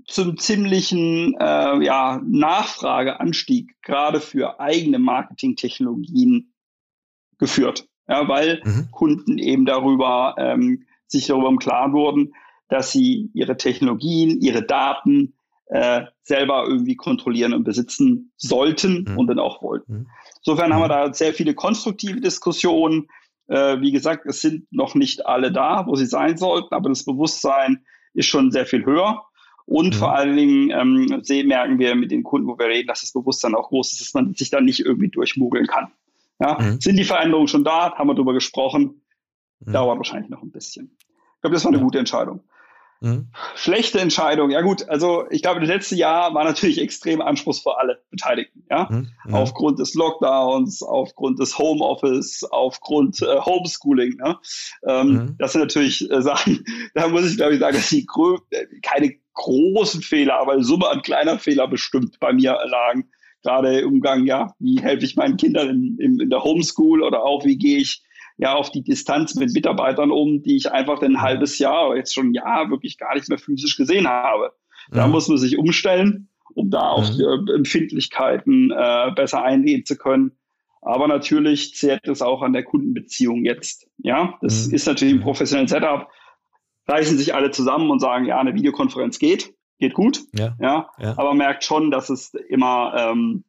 [0.08, 6.54] zum ziemlichen äh, ja, Nachfrageanstieg gerade für eigene Marketingtechnologien
[7.38, 7.91] geführt.
[8.08, 8.90] Ja, weil mhm.
[8.92, 12.34] Kunden eben darüber ähm, sich darüber im Klaren wurden,
[12.70, 15.34] dass sie ihre Technologien, ihre Daten
[15.68, 19.18] äh, selber irgendwie kontrollieren und besitzen sollten mhm.
[19.18, 19.94] und dann auch wollten.
[19.94, 20.08] Mhm.
[20.38, 21.10] Insofern haben wir mhm.
[21.10, 23.08] da sehr viele konstruktive Diskussionen.
[23.48, 27.06] Äh, wie gesagt, es sind noch nicht alle da, wo sie sein sollten, aber das
[27.06, 29.24] Bewusstsein ist schon sehr viel höher.
[29.66, 30.00] Und mhm.
[30.00, 33.14] vor allen Dingen ähm, sehen, merken wir mit den Kunden, wo wir reden, dass das
[33.14, 35.92] Bewusstsein auch groß ist, dass man sich da nicht irgendwie durchmogeln kann.
[36.42, 36.58] Ja?
[36.60, 36.82] Mhm.
[36.82, 37.94] Sind die Veränderungen schon da?
[37.94, 39.02] Haben wir darüber gesprochen?
[39.60, 39.74] Mhm.
[39.74, 40.98] Dauert wahrscheinlich noch ein bisschen.
[41.36, 41.84] Ich glaube, das war eine ja.
[41.84, 42.44] gute Entscheidung.
[43.02, 43.30] Mhm.
[43.56, 44.52] Schlechte Entscheidung.
[44.52, 48.64] Ja gut, also ich glaube, das letzte Jahr war natürlich extrem anspruchsvoll für alle Beteiligten.
[48.70, 48.88] Ja?
[48.92, 49.10] Mhm.
[49.26, 49.34] Mhm.
[49.34, 54.18] Aufgrund des Lockdowns, aufgrund des Homeoffice, aufgrund äh, Homeschooling.
[54.18, 54.38] Ne?
[54.88, 55.36] Ähm, mhm.
[55.40, 56.64] Das sind natürlich äh, Sachen,
[56.94, 58.06] da muss ich glaube ich sagen, dass die
[58.52, 63.10] äh, keine großen Fehler, aber Summe an kleiner Fehler bestimmt bei mir lagen.
[63.44, 67.24] Gerade im Umgang, ja, wie helfe ich meinen Kindern in, in, in der Homeschool oder
[67.24, 68.04] auch wie gehe ich
[68.38, 72.14] ja auf die Distanz mit Mitarbeitern um, die ich einfach ein halbes Jahr oder jetzt
[72.14, 74.52] schon ein Jahr wirklich gar nicht mehr physisch gesehen habe.
[74.92, 75.14] Da mhm.
[75.14, 77.18] muss man sich umstellen, um da auf mhm.
[77.46, 80.32] die Empfindlichkeiten äh, besser eingehen zu können.
[80.82, 83.88] Aber natürlich zehrt es auch an der Kundenbeziehung jetzt.
[84.00, 84.76] Ja, das mhm.
[84.76, 86.08] ist natürlich ein professionelles Setup
[86.88, 91.18] reißen sich alle zusammen und sagen, ja, eine Videokonferenz geht, geht gut, ja, ja, ja.
[91.18, 93.44] aber merkt schon, dass es immer, ähm,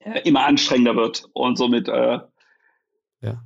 [0.00, 2.18] äh, immer anstrengender wird und somit äh,
[3.22, 3.42] ja.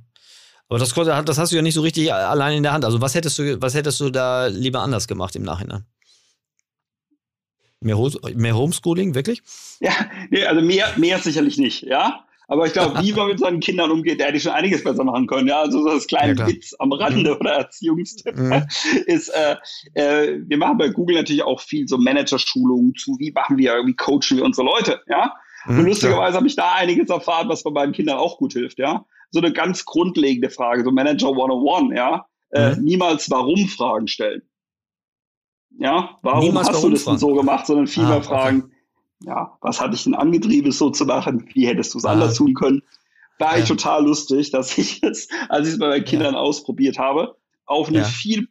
[0.67, 2.85] Aber das, das hast du ja nicht so richtig allein in der Hand.
[2.85, 5.85] Also was hättest du, was hättest du da lieber anders gemacht im Nachhinein?
[7.81, 7.97] Mehr,
[8.35, 9.41] mehr Homeschooling, wirklich?
[9.79, 9.91] Ja,
[10.29, 12.25] nee, also mehr, mehr sicherlich nicht, ja.
[12.47, 15.27] Aber ich glaube, wie man mit seinen Kindern umgeht, der hätte schon einiges besser machen
[15.27, 15.47] können.
[15.47, 17.37] Ja, also so das kleine ja, Witz am Rande mhm.
[17.37, 18.65] oder Erziehungstipp mhm.
[19.05, 19.55] ist, äh,
[19.93, 23.95] äh, wir machen bei Google natürlich auch viel so Managerschulungen zu, wie machen wir, wie
[23.95, 25.33] coachen wir unsere Leute, ja.
[25.65, 28.79] Mhm, und lustigerweise habe ich da einiges erfahren, was bei meinen Kindern auch gut hilft,
[28.79, 29.05] ja.
[29.29, 32.25] So eine ganz grundlegende Frage, so Manager 101, ja.
[32.49, 32.83] Äh, mhm.
[32.83, 34.41] niemals Warum-Fragen stellen.
[35.79, 38.75] Ja, warum Niemals hast warum du das denn so gemacht, sondern vielmehr ah, fragen, okay
[39.23, 41.47] ja, was hat dich denn angetrieben, es so zu machen?
[41.53, 42.11] Wie hättest du es ah.
[42.11, 42.81] anders tun können?
[43.39, 43.63] War ja.
[43.63, 46.39] ich total lustig, dass ich es, als ich es bei meinen Kindern ja.
[46.39, 48.03] ausprobiert habe, auf eine ja.
[48.05, 48.47] viel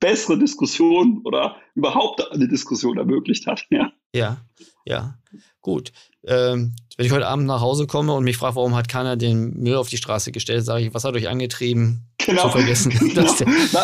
[0.00, 3.64] bessere Diskussion oder überhaupt eine Diskussion ermöglicht hat.
[3.70, 3.92] Ja.
[4.14, 4.38] Ja.
[4.84, 5.14] Ja,
[5.60, 5.92] gut.
[6.24, 9.54] Ähm, wenn ich heute Abend nach Hause komme und mich frage, warum hat keiner den
[9.60, 12.42] Müll auf die Straße gestellt, sage ich, was hat euch angetrieben, genau.
[12.44, 12.92] zu vergessen?
[13.12, 13.24] Genau.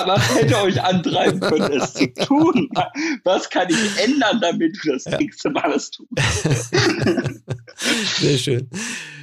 [0.07, 2.69] was hätte euch antreiben können, es zu tun?
[3.25, 5.19] Was kann ich ändern, damit du das ja.
[5.19, 6.09] nächste Mal das tust?
[8.21, 8.71] Sehr schön.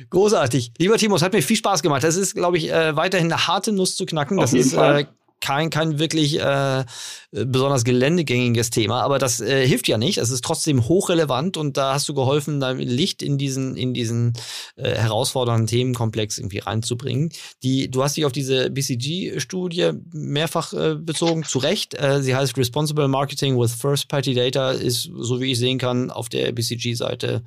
[0.10, 0.72] Großartig.
[0.78, 2.04] Lieber Timo, es hat mir viel Spaß gemacht.
[2.04, 4.38] Das ist, glaube ich, äh, weiterhin eine harte Nuss zu knacken.
[4.38, 5.06] Das ist äh,
[5.46, 6.86] kein, kein wirklich äh,
[7.30, 10.18] besonders geländegängiges Thema, aber das äh, hilft ja nicht.
[10.18, 14.34] Es ist trotzdem hochrelevant und da hast du geholfen, da Licht in diesen, in diesen
[14.76, 17.30] äh, herausfordernden Themenkomplex irgendwie reinzubringen.
[17.62, 21.94] Die, du hast dich auf diese BCG-Studie mehrfach äh, bezogen, zu Recht.
[21.94, 26.28] Äh, sie heißt Responsible Marketing with First-Party Data, ist, so wie ich sehen kann, auf
[26.28, 27.44] der BCG-Seite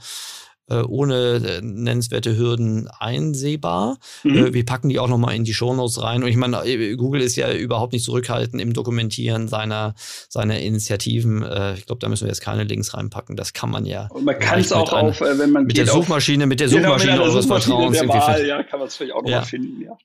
[0.75, 3.99] ohne äh, nennenswerte Hürden einsehbar.
[4.23, 4.37] Mhm.
[4.37, 6.23] Äh, wir packen die auch nochmal in die Shownotes rein.
[6.23, 6.63] Und ich meine,
[6.97, 9.95] Google ist ja überhaupt nicht zurückhaltend im Dokumentieren seiner,
[10.29, 11.45] seiner Initiativen.
[11.77, 13.37] Ich glaube, da müssen wir jetzt keine Links reinpacken.
[13.37, 14.09] Das kann man ja.
[14.11, 17.13] Und man kann es auch einer, auf, wenn man mit der Suchmaschine, mit der Suchmaschine
[17.13, 19.43] genau, eures Vertrauens Wahl, ja, kann man es vielleicht auch nochmal ja.
[19.43, 19.97] finden, ja.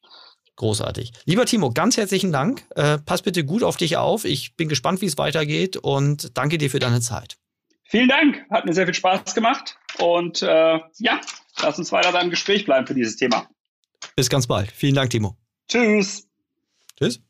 [0.55, 1.11] Großartig.
[1.25, 2.63] Lieber Timo, ganz herzlichen Dank.
[2.75, 4.23] Äh, pass bitte gut auf dich auf.
[4.23, 7.37] Ich bin gespannt, wie es weitergeht und danke dir für deine Zeit.
[7.93, 11.21] Vielen Dank, hat mir sehr viel Spaß gemacht und äh, ja,
[11.61, 13.47] lass uns weiter da im Gespräch bleiben für dieses Thema.
[14.15, 14.71] Bis ganz bald.
[14.71, 15.37] Vielen Dank, Timo.
[15.67, 16.27] Tschüss.
[16.97, 17.21] Tschüss.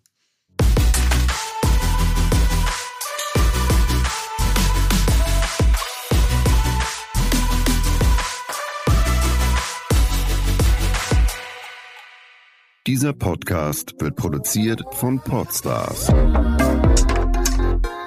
[12.87, 16.07] Dieser Podcast wird produziert von Podstars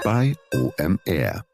[0.02, 1.44] bei OMR.